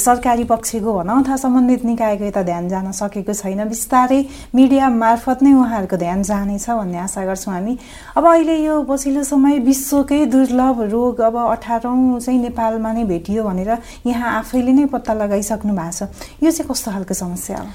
सरकारी 0.00 0.44
पक्षको 0.48 0.92
भनौँ 0.94 1.18
अथवा 1.22 1.36
सम्बन्धित 1.36 1.84
निकायको 1.84 2.24
यता 2.24 2.42
ध्यान 2.42 2.68
जान 2.68 2.90
सकेको 2.96 3.32
छैन। 3.34 3.68
बिस्तारै 3.68 4.24
मिडिया 4.54 4.88
मार्फत 4.88 5.42
नै 5.42 5.52
उहाँहरूको 5.52 5.96
ध्यान 6.00 6.22
जानेछ 6.24 6.70
भन्ने 6.72 6.98
आशा 6.98 7.24
गर्छौँ 7.28 7.54
हामी। 7.54 7.76
अब 8.16 8.24
अहिले 8.24 8.56
यो 8.64 8.82
पछिल्लो 8.88 9.22
समय 9.28 9.58
विश्वकै 9.68 10.24
दुर्लभ 10.32 10.80
रोग 10.88 11.20
अब 11.28 11.36
अठारौँ 11.44 12.20
चाहिँ 12.20 12.40
नेपालमा 12.40 12.92
नै 12.92 13.04
भेटियो 13.04 13.44
भनेर 13.44 13.76
यहाँ 14.06 14.38
आफैले 14.38 14.72
नै 14.72 14.84
पत्ता 14.88 15.12
लगाइसक्नु 15.20 15.76
भएको 15.76 15.92
छ। 15.92 16.40
यो 16.40 16.50
चाहिँ 16.50 16.68
कस्तो 16.72 16.90
खालको 16.90 17.14
समस्या 17.14 17.58
हो? 17.58 17.68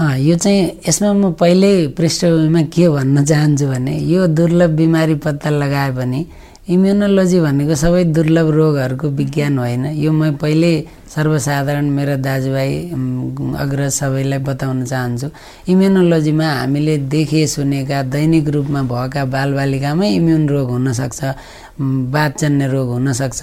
यो 0.00 0.36
चाहिँ 0.36 0.80
यसमा 0.88 1.12
म 1.12 1.32
पहिल्यै 1.36 1.92
पृष्ठभूमिमा 1.92 2.62
के 2.72 2.88
भन्न 2.88 3.24
चाहन्छु 3.24 3.66
भने 3.68 3.94
यो 4.08 4.26
दुर्लभ 4.32 4.70
बिमारी 4.80 5.14
पत्ता 5.20 5.50
लगाए 5.52 5.90
पनि 5.92 6.20
इम्युनोलोजी 6.72 7.38
भनेको 7.40 7.74
सबै 7.74 8.04
दुर्लभ 8.16 8.48
रोगहरूको 8.56 9.08
विज्ञान 9.18 9.58
होइन। 9.58 9.84
यो 10.00 10.10
म 10.12 10.40
पहिल्यै 10.40 10.74
सर्वसाधारण 11.14 11.86
मेरा 11.90 12.16
दाजुभाइ 12.16 12.72
अग्रज 13.60 13.90
सबैलाई 13.92 14.40
बताउन 14.48 14.84
चाहन्छु। 14.86 15.28
इम्युनोलोजीमा 15.68 16.48
हामीले 16.48 16.96
देखे 17.12 17.46
सुनेका 17.46 18.02
दैनिक 18.14 18.48
रूपमा 18.54 18.80
भएका 18.86 19.24
बालबालिकामै 19.34 20.08
इम्युन 20.18 20.48
रोग 20.48 20.68
हुनसक्छ 20.70 21.20
बातजन्य 22.14 22.66
रोग 22.72 22.88
हुनसक्छ। 22.96 23.40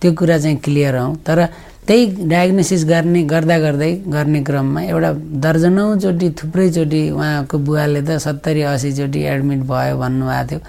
त्यो 0.00 0.10
कुरा 0.18 0.38
चाहिँ 0.42 0.56
क्लियर 0.64 0.96
हौँ। 0.96 1.14
तर 1.26 1.38
त्यही 1.86 2.28
डायग्नोसिस 2.28 2.84
गर्ने 2.84 3.22
गर्दा 3.32 3.56
गर्दै 3.58 3.92
गर्ने 4.14 4.40
क्रममा 4.48 4.80
एउटा 4.92 5.10
दर्जनौचोटि 5.44 6.28
थुप्रैचोटि 6.38 7.02
उहाँको 7.10 7.56
बुवाले 7.66 8.00
त 8.08 8.18
सत्तरी 8.26 8.62
असीचोटि 8.72 9.20
एडमिट 9.32 9.60
भयो 9.70 9.96
भन्नुभएको 9.98 10.46
थियो। 10.50 10.60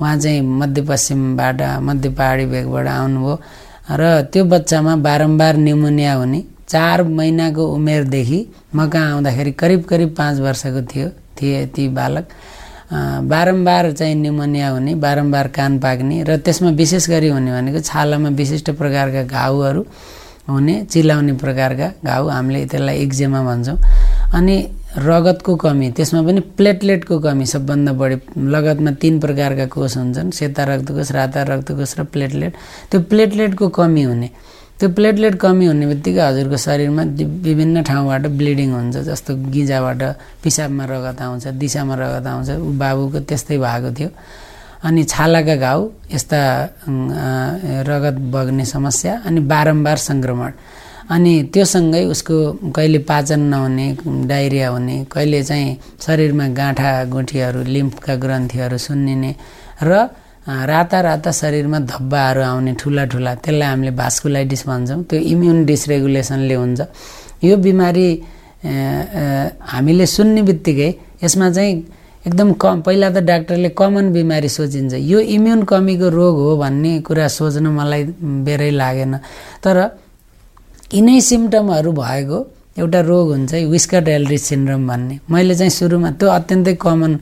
उहाँ 0.00 0.16
चाहिँ 0.18 0.40
मध्यपश्चिमबाट 0.60 1.60
मध्य 1.88 2.08
पहाडी 2.18 2.44
भेगबाट 2.52 2.86
आउनुभयो 2.86 3.34
र 4.00 4.02
त्यो 4.32 4.44
बच्चामा 4.44 4.96
बारम्बार 5.08 5.54
निमोनिया 5.66 6.12
हुने 6.14 6.40
चार 6.68 7.02
महिनाको 7.02 7.62
उमेरदेखि 7.74 8.40
म 8.74 8.88
कहाँ 8.92 9.12
आउँदाखेरि 9.12 9.52
करिब 9.62 9.80
करिब 9.90 10.14
पाँच 10.18 10.38
वर्षको 10.46 10.82
थियो 10.90 11.08
थिए 11.38 11.66
ती 11.74 11.88
बालक। 11.98 12.26
बारम्बार 13.32 13.92
चाहिँ 13.92 14.14
निमोनिया 14.14 14.68
हुने 14.68 14.94
बारम्बार 15.00 15.48
कान 15.56 15.78
पाक्ने 15.78 16.22
र 16.28 16.36
त्यसमा 16.44 16.70
विशेष 16.76 17.08
गरी 17.10 17.28
हुने 17.28 17.50
भनेको 17.52 17.80
छालामा 17.80 18.28
विशिष्ट 18.36 18.70
प्रकारका 18.80 19.22
घाउहरू 19.24 19.82
हुने 20.48 20.74
चिलाउने 20.90 21.32
प्रकारका 21.42 21.88
घाउ 22.04 22.28
हामीले 22.28 22.64
त्यसलाई 22.66 22.96
एक्जेमा 23.04 23.40
भन्छौँ। 23.44 23.78
अनि 24.34 24.56
रगतको 24.98 25.54
कमी 25.56 25.90
त्यसमा 25.96 26.20
पनि 26.24 26.40
प्लेटलेटको 26.58 27.18
कमी 27.20 27.46
सबभन्दा 27.46 27.92
बढी। 27.92 28.16
लगतमा 28.54 28.90
तिन 29.00 29.20
प्रकारका 29.20 29.66
कोष 29.68 29.96
हुन्छन् 29.96 30.30
सेता 30.32 30.64
रक्तकोष 30.64 31.10
राता 31.12 31.42
रक्तकोष 31.52 31.98
र 31.98 32.02
प्लेटलेट। 32.12 32.52
त्यो 32.90 33.00
प्लेटलेटको 33.12 33.68
कमी 33.68 34.02
हुने। 34.02 34.30
त्यो 34.78 34.88
प्लेटलेट 34.94 35.34
कमी 35.42 35.66
हुने 35.66 35.86
बित्तिकै 35.86 36.22
हजुरको 36.22 36.56
शरीरमा 36.56 37.02
विभिन्न 37.44 37.82
ठाउँबाट 37.82 38.26
ब्लिडिङ 38.40 38.70
हुन्छ 38.72 38.96
जस्तो 39.10 39.34
गिजाबाट 39.50 40.02
पिसाबमा 40.42 40.84
रगत 40.86 41.20
आउँछ 41.22 41.46
दिशामा 41.58 41.94
रगत 41.98 42.26
आउँछ 42.26 42.48
ऊ 42.62 42.70
बाबुको 42.78 43.18
त्यस्तै 43.28 43.58
भएको 43.58 43.90
थियो। 43.98 44.10
अनि 44.86 45.02
छालाका 45.04 45.56
घाउ 45.56 45.80
यस्ता 46.14 46.40
रगत 47.90 48.16
बग्ने 48.34 48.64
समस्या 48.64 49.12
अनि 49.26 49.40
बारम्बार 49.52 49.96
सङ्क्रमण। 50.08 50.52
अनि 51.14 51.32
त्योसँगै 51.52 52.04
उसको 52.12 52.36
कहिले 52.76 52.98
पाचन 53.10 53.40
नहुने 53.52 53.86
डाइरिया 54.28 54.68
हुने 54.68 54.96
कहिले 55.12 55.42
चाहिँ 55.42 55.76
शरीरमा 56.04 56.46
गाँठा 56.58 56.90
गुठीहरू 57.14 57.60
लिम्फका 57.74 58.14
ग्रन्थीहरू 58.22 58.78
सुन्निने 58.86 59.32
र 59.82 59.92
राता 60.48 60.98
राता 61.00 61.30
शरीरमा 61.32 61.78
धब्बाहरू 61.92 62.42
आउने 62.42 62.72
ठुला 62.80 63.04
ठुला 63.12 63.34
त्यसलाई 63.44 63.68
हामीले 63.68 63.92
भास्कुलाइटिस 64.00 64.62
भन्छौँ। 64.68 65.02
त्यो 65.08 65.18
इम्युन 65.32 65.64
डिसरेगुलेसनले 65.64 66.54
हुन्छ। 66.54 66.80
यो 67.44 67.56
बिमारी 67.56 68.08
हामीले 69.72 70.06
सुन्ने 70.06 70.42
बित्तिकै 70.48 70.90
यसमा 71.24 71.50
चाहिँ 71.56 71.74
एकदम 72.26 72.52
कम 72.62 72.80
पहिला 72.82 73.08
त 73.10 73.18
डाक्टरले 73.22 73.68
कमन 73.78 74.12
बिमारी 74.12 74.48
सोचिन्छ। 74.48 74.94
यो 74.94 75.18
इम्युन 75.36 75.62
कमीको 75.70 76.08
रोग 76.08 76.34
हो 76.44 76.56
भन्ने 76.56 76.92
कुरा 77.06 77.28
सोच्न 77.28 77.66
मलाई 77.78 78.02
बेरै 78.46 78.70
लागेन। 78.70 79.14
तर 79.64 79.76
यिनै 80.94 81.20
सिम्टमहरू 81.20 81.92
भएको 81.92 82.38
एउटा 82.78 83.00
रोग 83.10 83.26
हुन्छ 83.32 83.52
विस्कट 83.70 84.08
एलरिच 84.08 84.42
सिन्ड्रोम 84.42 84.82
भन्ने। 84.88 85.14
मैले 85.30 85.54
चाहिँ 85.54 85.70
सुरुमा 85.70 86.10
त्यो 86.18 86.28
अत्यन्तै 86.28 86.74
कमन 86.74 87.12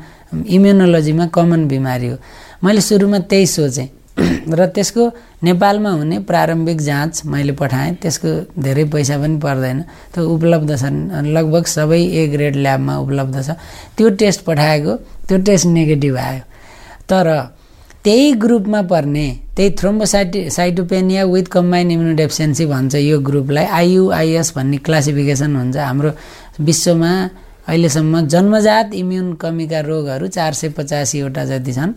इम्युनोलोजीमा 0.57 1.27
कमन 1.37 1.61
बिमारी 1.69 2.09
हो। 2.09 2.17
मैले 2.65 2.81
सुरुमा 2.81 3.19
त्यही 3.31 3.47
सोचेँ। 3.47 3.89
र 4.17 4.67
त्यसको 4.67 5.05
नेपालमा 5.45 5.91
हुने 5.91 6.19
प्रारम्भिक 6.25 6.81
जाँच 6.81 7.23
मैले 7.27 7.53
पठाएँ। 7.53 7.95
त्यसको 8.03 8.63
धेरै 8.63 8.85
पैसा 8.89 9.17
पनि 9.19 9.37
पर्दैन। 9.39 9.83
त्यो 10.15 10.25
उपलब्ध 10.25 10.71
छन्। 10.77 11.27
लगभग 11.37 11.65
सबै 11.67 12.01
ए 12.01 12.27
ग्रेड 12.33 12.57
ल्याबमा 12.57 12.95
उपलब्ध 12.99 13.37
छ। 13.43 13.51
त्यो 13.97 14.09
टेस्ट 14.17 14.45
पठाएको। 14.45 14.93
त्यो 15.29 15.39
टेस्ट 15.39 15.67
नेगेटिभ 15.67 16.17
आयो। 16.17 16.43
तर 17.11 17.27
त्यही 18.05 18.33
ग्रुपमा 18.39 18.81
पर्ने 18.83 19.27
त्यही 19.57 19.71
थ्रोम्बोसाइटि 19.81 20.41
साइटोपेनिया 20.51 21.25
विथ 21.25 21.47
कम्बाइन 21.51 21.91
इम्युनोडेफिसियन्सी 21.91 22.67
भन्छ 22.67 22.95
यो 22.95 23.19
ग्रुपलाई 23.21 23.65
आइयुआइएस 23.65 24.53
भन्ने 24.57 24.77
क्लासिफिकेसन 24.87 25.57
हुन्छ 25.57 25.77
हाम्रो 25.77 26.11
विश्वमा। 26.61 27.13
अहिलेसम्म 27.69 28.21
जन्मजात 28.33 28.95
इम्युन 28.95 29.33
कमीका 29.43 29.81
रोगहरू 29.81 30.27
चार 30.29 30.53
सय 30.55 30.69
पचासीवटा 30.79 31.45
जति 31.45 31.73
छन् 31.73 31.93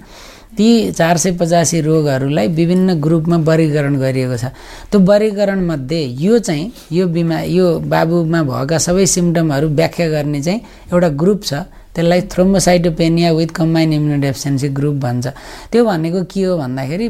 ती 0.58 0.68
चार 0.92 1.18
सय 1.18 1.32
पचासी 1.38 1.82
रोगहरूलाई 1.82 2.48
विभिन्न 2.58 3.00
ग्रुपमा 3.00 3.38
वर्गीकरण 3.46 3.96
गरिएको 4.00 4.38
छ। 4.38 4.46
त्यो 4.90 5.00
वर्गीकरणमध्ये 5.00 6.02
यो 6.20 6.40
चाहिँ 6.40 6.72
यो 6.92 7.08
बिमा 7.08 7.40
यो 7.54 7.68
बाबुमा 7.86 8.42
भएका 8.50 8.78
सबै 8.78 9.06
सिम्टमहरू 9.06 9.68
व्याख्या 9.70 10.08
गर्ने 10.10 10.42
चाहिँ 10.42 10.60
एउटा 10.94 11.10
ग्रुप 11.22 11.42
छ। 11.44 11.54
त्यसलाई 11.94 12.22
thrombocytopenia 12.34 13.32
with 13.32 13.52
combine 13.54 13.94
immunodeficiency 13.94 14.68
group 14.74 14.96
भन्छ। 15.06 15.28
त्यो 15.72 15.86
भनेको 15.86 16.24
के 16.34 16.44
हो 16.44 16.58
भन्दाखेरि 16.58 17.08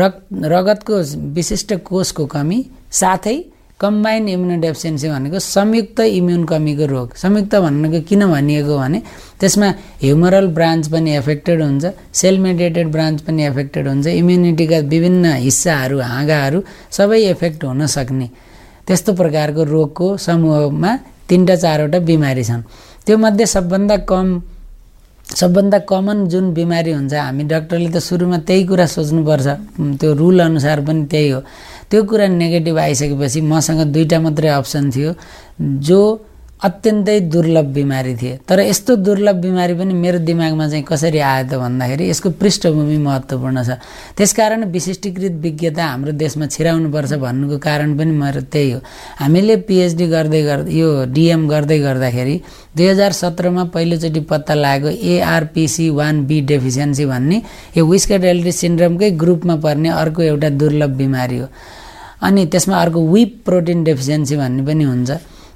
रग 0.00 0.14
रगतको 0.52 0.96
विशिष्ट 1.36 1.72
कोषको 1.84 2.24
कमी 2.26 2.58
साथै 2.92 3.36
कम्बाइन्ड 3.80 4.28
इम्युनोडेफिसियन्सी 4.28 5.08
भनेको 5.08 5.38
संयुक्त 5.38 6.00
इम्युन 6.00 6.44
कमीको 6.46 6.86
रोग। 6.86 7.08
संयुक्त 7.16 7.54
भनेको 7.64 8.00
किन 8.08 8.22
भनिएको 8.26 8.74
भने 8.78 8.98
त्यसमा 9.40 9.68
ह्युमरल 10.02 10.46
ब्रान्च 10.56 10.88
पनि 10.94 11.10
एफेक्टेड 11.20 11.58
हुन्छ 11.62 11.84
सेल 12.14 12.38
मेडिएटेड 12.38 12.86
ब्रान्च 12.94 13.20
पनि 13.26 13.40
एफेक्टेड 13.50 13.84
हुन्छ 13.88 14.06
इम्युनिटीका 14.06 14.78
विभिन्न 14.92 15.24
हिस्साहरू 15.46 15.96
हाँगाहरू 16.00 16.58
सबै 16.96 17.20
एफेक्ट 17.34 17.64
हुन 17.64 17.86
सक्ने। 17.96 18.26
त्यस्तो 18.86 19.12
प्रकारको 19.20 19.62
रोगको 19.64 20.06
समूहमा 20.16 20.90
तिनवटा 21.28 21.56
चारवटा 21.56 21.98
बिमारी 22.08 22.44
छन्। 22.44 22.62
त्योमध्ये 23.04 23.46
सबभन्दा 23.46 23.96
कम 24.08 24.26
सबभन्दा 25.24 25.78
कमन 25.88 26.18
जुन 26.28 26.52
बिमारी 26.54 26.92
हुन्छ 26.92 27.14
हामी 27.16 27.44
डक्टरले 27.48 27.90
त 27.90 27.98
सुरुमा 27.98 28.38
त्यही 28.44 28.62
कुरा 28.68 28.86
सोच्नुपर्छ। 28.86 29.48
त्यो 30.00 30.10
रुल 30.20 30.40
अनुसार 30.40 30.80
पनि 30.84 31.04
त्यही 31.08 31.28
हो। 31.32 31.40
त्यो 31.90 32.02
कुरा 32.04 32.26
नेगेटिभ 32.28 32.78
आइसकेपछि 32.78 33.40
मसँग 33.40 33.80
दुईवटा 33.92 34.18
मात्रै 34.20 34.48
अप्सन 34.48 34.90
थियो। 34.90 35.10
जो 35.88 36.00
अत्यन्तै 36.62 37.18
दुर्लभ 37.28 37.66
बिमारी 37.74 38.14
थिए। 38.16 38.38
तर 38.48 38.60
यस्तो 38.60 38.96
दुर्लभ 38.96 39.36
बिमारी 39.36 39.74
पनि 39.74 39.94
मेरो 39.94 40.18
दिमागमा 40.24 40.68
चाहिँ 40.68 40.84
कसरी 40.88 41.18
आयो 41.18 41.44
त 41.50 41.52
भन्दाखेरि 41.60 42.08
यसको 42.08 42.30
पृष्ठभूमि 42.40 42.98
महत्त्वपूर्ण 43.04 43.62
छ। 43.62 43.70
त्यसकारण 44.16 44.64
विशिष्टीकृत 44.72 45.34
विज्ञता 45.44 45.84
हाम्रो 45.84 46.12
देशमा 46.16 46.46
छिराउनुपर्छ 46.46 47.12
भन्नुको 47.20 47.58
कारण 47.58 47.98
पनि 47.98 48.12
मेरो 48.16 48.40
त्यही 48.48 48.70
हो। 48.70 48.80
हामीले 49.20 49.56
पिएचडी 49.68 50.06
गर्दै 50.08 50.42
गर्दा 50.42 50.70
यो 50.72 50.88
डिएम 51.12 51.42
गर्दै 51.48 51.78
गर्दाखेरि 51.84 52.36
दुई 52.76 52.86
हजार 52.86 53.12
सत्रमा 53.12 53.64
पहिलोचोटि 53.74 54.20
पत्ता 54.30 54.54
लागेको 54.54 54.88
एआरपिसी 54.88 55.88
वान 55.90 56.24
बी 56.24 56.40
डेफिसियन्सी 56.48 57.04
भन्ने 57.04 57.42
यो 57.76 57.84
विस्कट 57.84 58.24
एल्ट्री 58.24 58.52
सिन्ड्रमकै 58.52 59.10
ग्रुपमा 59.20 59.56
पर्ने 59.60 59.88
अर्को 60.00 60.22
एउटा 60.22 60.48
दुर्लभ 60.60 60.90
बिमारी 60.96 61.38
हो। 61.38 61.48
अनि 62.24 62.46
त्यसमा 62.46 62.76
अर्को 62.80 63.00
विप 63.12 63.32
प्रोटिन 63.44 63.84
डेफिसियन्सी 63.84 64.36
भन्ने 64.36 64.62
पनि 64.64 64.84
हुन्छ। 64.84 65.10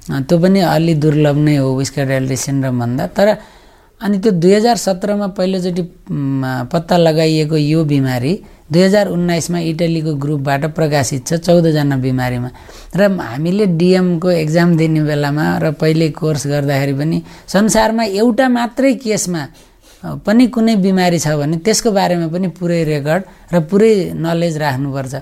त्यो 0.09 0.37
पनि 0.43 0.59
अलि 0.75 0.93
दुर्लभ 1.03 1.37
नै 1.45 1.55
हो 1.61 1.69
विस्कट 1.77 2.09
एल्ट्री 2.17 2.37
सिन्ड्रम 2.45 2.79
भन्दा 2.81 3.05
तर 3.17 3.27
अनि 4.01 4.17
त्यो 4.23 4.31
दुई 4.41 4.53
हजार 4.53 4.77
सत्रमा 4.87 5.27
पहिलोचोटि 5.37 5.83
पत्ता 6.71 6.97
लगाइएको 6.97 7.57
यो 7.57 7.83
बिमारी 7.93 8.33
दुई 8.71 8.81
हजार 8.81 9.07
उन्नाइसमा 9.15 9.59
इटलीको 9.71 10.13
ग्रुपबाट 10.23 10.65
प्रकाशित 10.77 11.27
छ 11.27 11.33
चौधजना 11.45 11.97
बिमारीमा 12.05 12.49
र 12.95 13.01
हामीले 13.21 13.65
डिएमको 13.81 14.29
एक्जाम 14.43 14.75
दिने 14.77 15.01
बेलामा 15.09 15.45
र 15.63 15.71
पहिले 15.81 16.09
कोर्स 16.19 16.47
गर्दाखेरि 16.47 16.93
पनि 17.01 17.17
संसारमा 17.55 18.03
एउटा 18.21 18.47
मात्रै 18.57 18.93
केसमा 19.05 19.43
पनि 20.25 20.47
कुनै 20.55 20.75
बिमारी 20.87 21.19
छ 21.19 21.35
भने 21.41 21.57
त्यसको 21.65 21.91
बारेमा 21.91 22.27
पनि 22.33 22.47
पुरै 22.59 22.81
रेकर्ड 22.93 23.23
र 23.53 23.59
पुरै 23.69 23.93
नलेज 24.25 24.57
राख्नुपर्छ। 24.63 25.13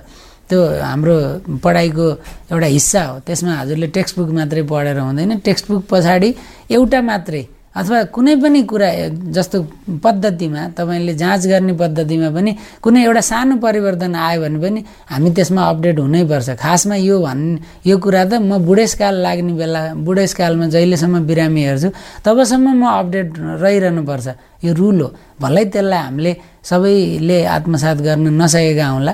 त्यो 0.48 0.60
हाम्रो 0.80 1.16
पढाइको 1.64 2.06
एउटा 2.52 2.66
हिस्सा 2.76 3.02
हो। 3.04 3.14
त्यसमा 3.26 3.52
हजुरले 3.60 3.86
टेक्स्ट 3.96 4.18
बुक 4.18 4.30
मात्रै 4.38 4.62
पढेर 4.72 4.98
हुँदैन। 4.98 5.38
टेक्स्ट 5.44 5.64
बुक 5.70 5.82
पछाडि 5.90 6.30
एउटा 6.72 7.00
मात्रै 7.10 7.44
अथवा 7.78 7.98
कुनै 8.10 8.34
पनि 8.42 8.60
कुरा 8.66 8.88
जस्तो 9.36 9.56
पद्धतिमा 10.02 10.62
तपाईँले 10.74 11.14
जाँच 11.14 11.46
गर्ने 11.46 11.72
पद्धतिमा 11.78 12.28
पनि 12.34 12.50
कुनै 12.82 13.00
एउटा 13.06 13.22
सानो 13.30 13.54
परिवर्तन 13.62 14.14
आयो 14.18 14.40
भने 14.42 14.58
पनि 14.58 14.80
हामी 15.12 15.30
त्यसमा 15.36 15.62
अपडेट 15.62 15.98
हुनैपर्छ 16.00 16.48
खासमा 16.58 16.96
यो 16.96 17.16
भन् 17.22 17.44
यो 17.86 17.96
कुरा 18.02 18.24
त 18.24 18.32
म 18.42 18.58
बुढेसकाल 18.66 19.14
लाग्ने 19.22 19.52
बेला 19.60 19.80
बुढेसकालमा 19.94 20.66
जहिलेसम्म 20.74 21.22
बिरामी 21.28 21.62
हेर्छु 21.68 21.88
तबसम्म 22.24 22.66
म 22.80 22.82
अपडेट 22.98 23.28
रहिरहनुपर्छ 23.62 24.26
यो 24.64 24.72
रुल 24.74 25.00
हो। 25.02 25.08
भलै 25.38 25.64
त्यसलाई 25.70 26.02
हामीले 26.02 26.32
सबैले 26.70 27.38
आत्मसात 27.56 27.96
गर्न 28.06 28.26
नसकेका 28.42 28.86
हुँला। 28.96 29.12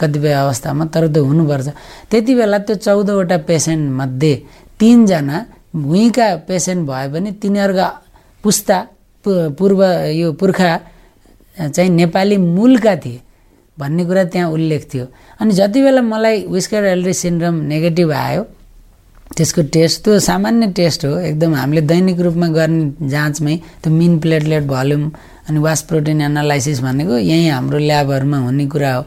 कतिपय 0.00 0.32
अवस्थामा 0.34 0.84
तर 0.94 1.06
त्यो 1.08 1.24
हुनुपर्छ 1.24 1.68
त्यति 2.10 2.34
बेला 2.34 2.58
त्यो 2.66 2.76
चौधवटा 2.76 3.36
पेसेन्टमध्ये 3.48 4.34
तिनजना 4.80 5.44
भुइँका 5.76 6.28
पेसेन्ट 6.48 6.86
भए 6.88 7.06
पनि 7.12 7.30
तिनीहरूका 7.42 7.88
पुस्ता 8.44 8.78
पूर्व 9.24 9.82
यो 10.12 10.32
पुर्खा 10.40 10.70
चाहिँ 11.56 11.90
नेपाली 11.90 12.36
मूलका 12.36 12.94
थिए 13.04 13.20
भन्ने 13.78 14.04
कुरा 14.04 14.24
त्यहाँ 14.32 14.50
उल्लेख 14.50 14.88
थियो 14.92 15.06
अनि 15.40 15.54
जति 15.54 15.82
बेला 15.82 16.02
मलाई 16.02 16.44
विस्कर 16.48 16.84
एल्ड्री 16.86 17.12
सिन्ड्रम 17.14 17.54
नेगेटिभ 17.72 18.12
आयो 18.12 18.42
त्यसको 19.36 19.62
टेस्ट 19.74 20.04
त्यो 20.04 20.18
सामान्य 20.22 20.66
टेस्ट 20.72 21.04
हो 21.04 21.18
एकदम 21.20 21.54
हामीले 21.54 21.80
दैनिक 21.90 22.20
रूपमा 22.26 22.48
गर्ने 22.56 23.08
जाँचमै 23.10 23.56
त्यो 23.82 23.92
मिन 23.92 24.18
प्लेटलेट 24.24 24.64
भल्युम 24.66 25.10
अनि 25.48 25.58
वास 25.66 25.82
प्रोटिन 25.88 26.20
एनालाइसिस 26.22 26.80
भनेको 26.82 27.18
यहीँ 27.18 27.48
हाम्रो 27.50 27.78
ल्याबहरूमा 27.78 28.38
हुने 28.46 28.66
कुरा 28.72 28.94
हो 28.94 29.02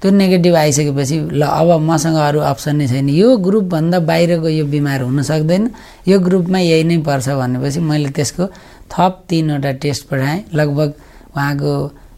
त्यो 0.00 0.10
नेगेटिभ 0.10 0.54
आइसकेपछि 0.56 1.16
ल 1.32 1.42
अब 1.44 1.70
मसँग 1.80 2.16
अरू 2.16 2.40
अप्सन 2.40 2.76
नै 2.76 2.86
छैन। 2.88 3.08
यो 3.08 3.36
ग्रुपभन्दा 3.36 3.98
बाहिरको 4.10 4.48
यो 4.48 4.64
बिमार 4.64 5.00
हुन 5.02 5.22
सक्दैन। 5.22 5.70
यो 6.08 6.18
ग्रुपमा 6.20 6.58
यही 6.58 6.84
नै 6.84 6.98
पर्छ 7.04 7.28
भनेपछि 7.28 7.80
मैले 7.80 8.08
त्यसको 8.16 8.46
थप 8.92 9.12
तिनवटा 9.28 9.72
टेस्ट 9.84 10.08
पठाएँ। 10.08 10.44
लगभग 10.54 10.88
उहाँको 11.36 11.72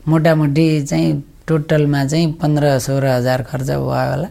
मोटामोटी 0.08 0.66
चाहिँ 0.86 1.22
टोटलमा 1.48 2.04
चाहिँ 2.06 2.32
पन्ध्र 2.38 2.78
सोह्र 2.78 3.06
हजार 3.18 3.42
खर्च 3.50 3.68
भयो 3.70 3.82
होला। 3.82 4.28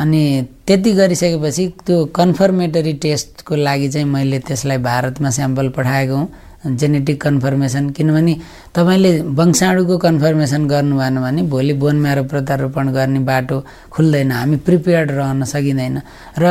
अनि 0.00 0.22
त्यति 0.66 0.92
गरिसकेपछि 0.92 1.66
त्यो 1.86 2.04
कन्फर्मेटरी 2.16 2.92
टेस्टको 3.02 3.56
लागि 3.56 3.88
चाहिँ 3.88 4.06
मैले 4.06 4.38
त्यसलाई 4.38 4.78
भारतमा 4.78 5.30
स्याम्पल 5.30 5.68
पठाएको 5.76 6.16
हुँ। 6.16 6.28
जेनेटिक 6.62 7.20
कन्फर्मेसन 7.22 7.90
किनभने 7.90 8.34
तपाईँले 8.74 9.10
वंशाणुको 9.38 9.96
कन्फर्मेसन 9.98 10.62
गर्नु 10.68 10.96
भएन 10.98 11.16
भने 11.20 11.42
भोलि 11.52 11.72
बोन 11.82 11.96
म्यारो 12.00 12.22
प्रत्यारोपण 12.30 12.92
गर्ने 12.94 13.20
बाटो 13.26 13.56
खुल्दैन 13.90 14.30
हामी 14.32 14.56
प्रिपेयर्ड 14.66 15.10
रहन 15.10 15.42
सकिँदैन। 15.44 15.96
र 16.38 16.44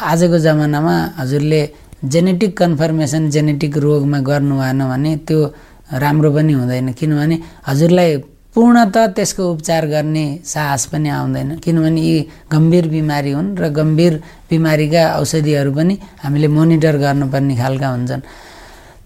आजको 0.00 0.38
जमानामा 0.40 0.94
हजुरले 1.20 1.60
जेनेटिक 2.04 2.56
कन्फर्मेसन 2.56 3.28
जेनेटिक 3.30 3.76
रोगमा 3.84 4.18
गर्नु 4.24 4.54
भएन 4.56 4.80
भने 4.88 5.16
त्यो 5.28 5.38
राम्रो 6.00 6.30
पनि 6.32 6.52
हुँदैन। 6.52 6.92
किनभने 6.96 7.36
हजुरलाई 7.68 8.10
पूर्णत 8.54 8.96
त्यसको 9.16 9.42
उपचार 9.52 9.86
गर्ने 9.86 10.24
साहस 10.42 10.86
पनि 10.90 11.08
आउँदैन। 11.08 11.48
किनभने 11.62 12.00
यी 12.00 12.16
गम्भीर 12.52 12.88
बिमारी 12.88 13.30
हुन् 13.36 13.56
र 13.60 13.68
गम्भीर 13.68 14.14
बिमारीका 14.50 15.02
औषधिहरू 15.20 15.72
पनि 15.76 15.94
हामीले 16.24 16.48
मोनिटर 16.48 16.96
गर्नुपर्ने 17.04 17.54
खालका 17.56 17.88
हुन्छन्। 17.88 18.22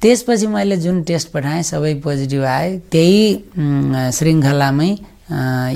त्यसपछि 0.04 0.46
मैले 0.52 0.76
जुन 0.76 1.02
टेस्ट 1.08 1.28
पठाएँ 1.32 1.62
सबै 1.64 1.94
पोजिटिभ 2.04 2.42
आए। 2.44 2.70
त्यही 2.92 4.12
श्रृङ्खलामै 4.12 4.90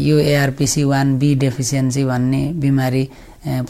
यो 0.04 0.16
एआरपिसी 0.20 0.84
वान 0.84 1.16
बी 1.18 1.34
डेफिसियन्सी 1.34 2.04
भन्ने 2.04 2.42
बिमारी 2.60 3.04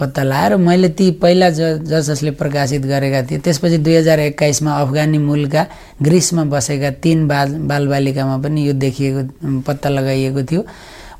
पत्ता 0.01 0.23
लगाएर 0.23 0.57
मैले 0.59 0.89
ती 0.99 1.11
पहिला 1.23 1.51
ज 1.55 1.79
जस 1.87 2.11
जसले 2.11 2.31
प्रकाशित 2.35 2.83
गरेका 2.91 3.23
थिए 3.31 3.39
त्यसपछि 3.39 3.79
दुई 3.79 3.95
हजार 3.95 4.19
एक्काइसमा 4.21 4.73
अफगानी 4.83 5.19
मूलका 5.23 5.67
ग्रिसमा 6.03 6.45
बसेका 6.51 6.91
तिन 7.07 7.29
बाल 7.29 7.55
बालबालिकामा 7.71 8.37
पनि 8.43 8.67
यो 8.67 8.73
देखिएको 8.75 9.61
पत्ता 9.63 9.89
लगाइएको 9.89 10.43
थियो। 10.43 10.63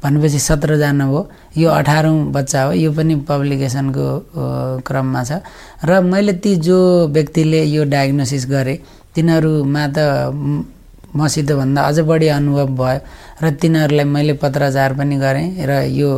भनेपछि 0.03 0.39
सत्रजना 0.39 1.07
भयो। 1.07 1.23
यो 1.59 1.69
अठारौँ 1.71 2.31
बच्चा 2.33 2.63
हो 2.63 2.73
यो 2.73 2.91
पनि 2.93 3.15
पब्लिकेसनको 3.31 4.07
क्रममा 4.87 5.23
छ। 5.25 5.43
र 5.85 6.01
मैले 6.03 6.33
ती 6.43 6.55
जो 6.57 6.79
व्यक्तिले 7.15 7.63
यो 7.65 7.85
डायग्नोसिस 7.85 8.47
गरे 8.51 8.75
तिनीहरूमा 9.15 9.85
त 9.97 9.99
मसित 11.17 11.51
भन्दा 11.53 11.81
अझ 11.83 11.99
बढी 12.01 12.29
अनुभव 12.29 12.69
भयो 12.77 13.01
र 13.43 13.51
तिनीहरूलाई 13.61 14.05
मैले 14.05 14.33
पत्राचार 14.43 14.93
पनि 14.99 15.17
गरेँ 15.17 15.49
र 15.65 15.73
यो 15.91 16.11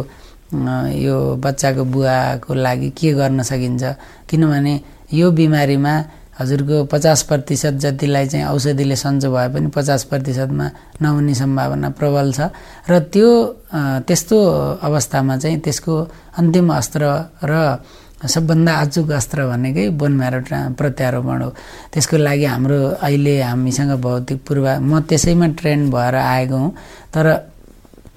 यो 0.99 1.17
बच्चाको 1.39 1.85
बुवाको 1.85 2.55
लागि 2.55 2.91
के 2.99 3.13
गर्न 3.15 3.43
सकिन्छ? 3.43 3.85
किनभने 4.29 4.75
यो 5.13 5.31
बिमारीमा 5.31 5.95
हजुरको 6.41 6.85
पचास 6.91 7.23
प्रतिशत 7.29 7.75
जतिलाई 7.85 8.27
चाहिँ 8.27 8.47
औषधिले 8.47 8.97
सन्चो 8.97 9.31
भए 9.31 9.49
पनि 9.55 9.69
पचास 9.77 10.05
प्रतिशतमा 10.11 10.67
नहुने 11.03 11.35
सम्भावना 11.35 11.89
प्रबल 11.99 12.33
छ 12.33 12.51
र 12.91 12.99
त्यो 13.13 13.31
त्यस्तो 14.09 14.39
अवस्थामा 14.83 15.37
चाहिँ 15.37 15.59
त्यसको 15.61 15.95
अन्तिम 16.39 16.73
अस्त्र 16.73 17.03
र 17.45 17.53
सबभन्दा 18.27 18.73
अचुक 18.81 19.11
अस्त्र 19.11 19.47
भनेकै 19.49 19.89
बोन 19.97 20.13
म्यारो 20.17 20.41
प्रत्यारोपण 20.77 21.43
हो। 21.43 21.51
त्यसको 21.93 22.17
लागि 22.17 22.45
हाम्रो 22.45 22.79
अहिले 23.01 23.35
हामीसँग 23.43 23.93
भौतिक 24.01 24.39
पूर्वा 24.45 24.79
म 24.81 25.01
त्यसैमा 25.09 25.47
ट्रेन्ड 25.57 25.93
भएर 25.93 26.15
आएको 26.15 26.57
हुँ 26.57 26.71
तर 27.15 27.27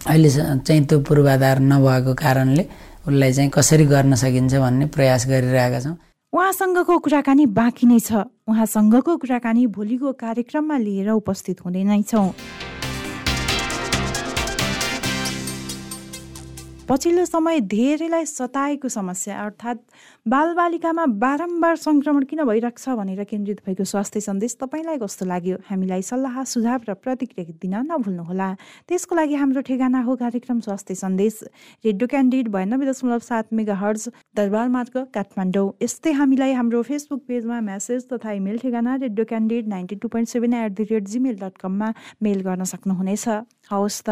अहिले 0.08 0.30
चाहिँ 0.30 0.84
त्यो 0.86 1.00
पूर्वाधार 1.08 1.60
नभएको 1.63 2.13
कारणले 2.13 2.63
उसलाई 3.08 3.32
चाहिँ 3.34 3.50
कसरी 3.50 3.86
गर्न 3.86 4.16
सकिन्छ 4.16 4.54
भन्ने 4.56 4.86
प्रयास 4.92 5.28
गरिरहेका 5.28 5.80
छौँ। 5.80 5.96
उहाँसँगको 6.34 6.98
कुराकानी 7.00 7.46
बाँकी 7.46 7.86
नै 7.88 8.00
छ। 8.00 8.28
उहाँसँगको 8.50 9.18
कुराकानी 9.18 9.68
भोलिको 9.68 10.12
कार्यक्रममा 10.20 10.78
लिएर 10.78 11.10
उपस्थित 11.12 11.66
हुने 11.66 11.84
नै 11.84 12.02
छौँ। 12.04 12.34
पछिल्लो 16.89 17.24
समय 17.26 17.60
धेरैलाई 17.72 18.26
सताएको 18.26 18.89
समस्या 18.89 19.36
अर्थात् 19.39 19.78
बालबालिकामा 20.28 21.06
बारम्बार 21.15 21.76
सङ्क्रमण 21.80 22.24
किन 22.28 22.43
भइरहेको 22.43 22.82
छ 22.84 22.96
भनेर 23.00 23.24
केन्द्रित 23.24 23.62
भएको 23.63 23.84
स्वास्थ्य 23.88 24.19
सन्देश 24.19 24.56
तपाईँलाई 24.60 24.98
कस्तो 25.00 25.26
लाग्यो? 25.26 25.58
हामीलाई 25.63 26.02
सल्लाह 26.04 26.43
सुझाव 26.43 26.82
र 26.89 26.93
प्रतिक्रिया 27.00 27.56
दिन 27.63 27.76
नभुल्नुहोला। 27.88 28.50
त्यसको 28.91 29.15
लागि 29.15 29.36
हाम्रो 29.39 29.62
ठेगाना 29.63 30.02
हो 30.04 30.15
कार्यक्रम 30.24 30.60
स्वास्थ्य 30.60 30.96
सन्देश। 31.04 31.39
रेडियो 31.88 32.08
क्यान्डिड 32.12 32.52
बयानब्बे 32.52 32.86
दशमलव 32.91 33.19
सात 33.32 33.54
मेगा 33.56 33.76
हर्ज 33.80 34.04
दरबार 34.36 34.67
मार्ग 34.76 34.96
काठमाडौँ। 35.15 35.67
यस्तै 35.80 36.12
हामीलाई 36.19 36.52
हाम्रो 36.60 36.82
फेसबुक 36.84 37.22
पेजमा 37.32 37.62
मेसेज 37.63 38.12
तथा 38.12 38.32
इमेल 38.43 38.60
ठेगाना 38.60 38.96
radio 39.08 39.26
candidate 39.32 39.67
ninety 39.72 39.96
two 40.04 40.08
point 40.12 40.36
seven 40.36 40.54
at 40.60 40.72
the 40.76 40.91
rate 40.91 41.08
Gmail 41.15 41.39
dot 41.48 41.58
कममा 41.63 41.93
मेल 42.19 42.43
गर्न 42.43 42.63
सक्नुहुनेछ। 42.76 43.28
हवस् 43.74 44.02
त। 44.06 44.10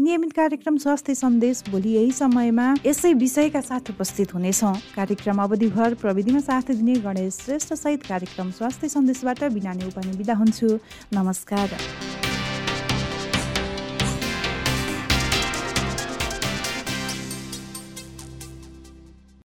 नियमित 0.00 0.32
कार्यक्रम 0.32 0.76
स्वास्थ्य 0.78 1.14
सन्देश 1.14 1.62
भोलि 1.70 1.90
यही 1.90 2.12
समयमा। 2.12 2.66
यसै 2.86 3.12
विषयका 3.14 3.60
साथ 3.60 3.90
उपस्थित 3.90 4.34
हुनेछौँ। 4.34 4.74
कार्यक्रम 4.96 5.42
अवधिभर 5.42 5.94
प्रविधिमा 5.94 6.40
साथ 6.40 6.70
दिने 6.70 6.94
गणेश 7.02 7.34
श्रेष्ठ 7.34 7.74
सहित 7.74 8.02
कार्यक्रम 8.06 8.50
स्वास्थ्य 8.50 8.88
सन्देशबाट 8.88 9.44
बिना 9.52 9.72
पनि 9.96 10.16
बिदा 10.16 10.34
हुन्छु। 10.34 10.78
नमस्कार। 11.12 11.68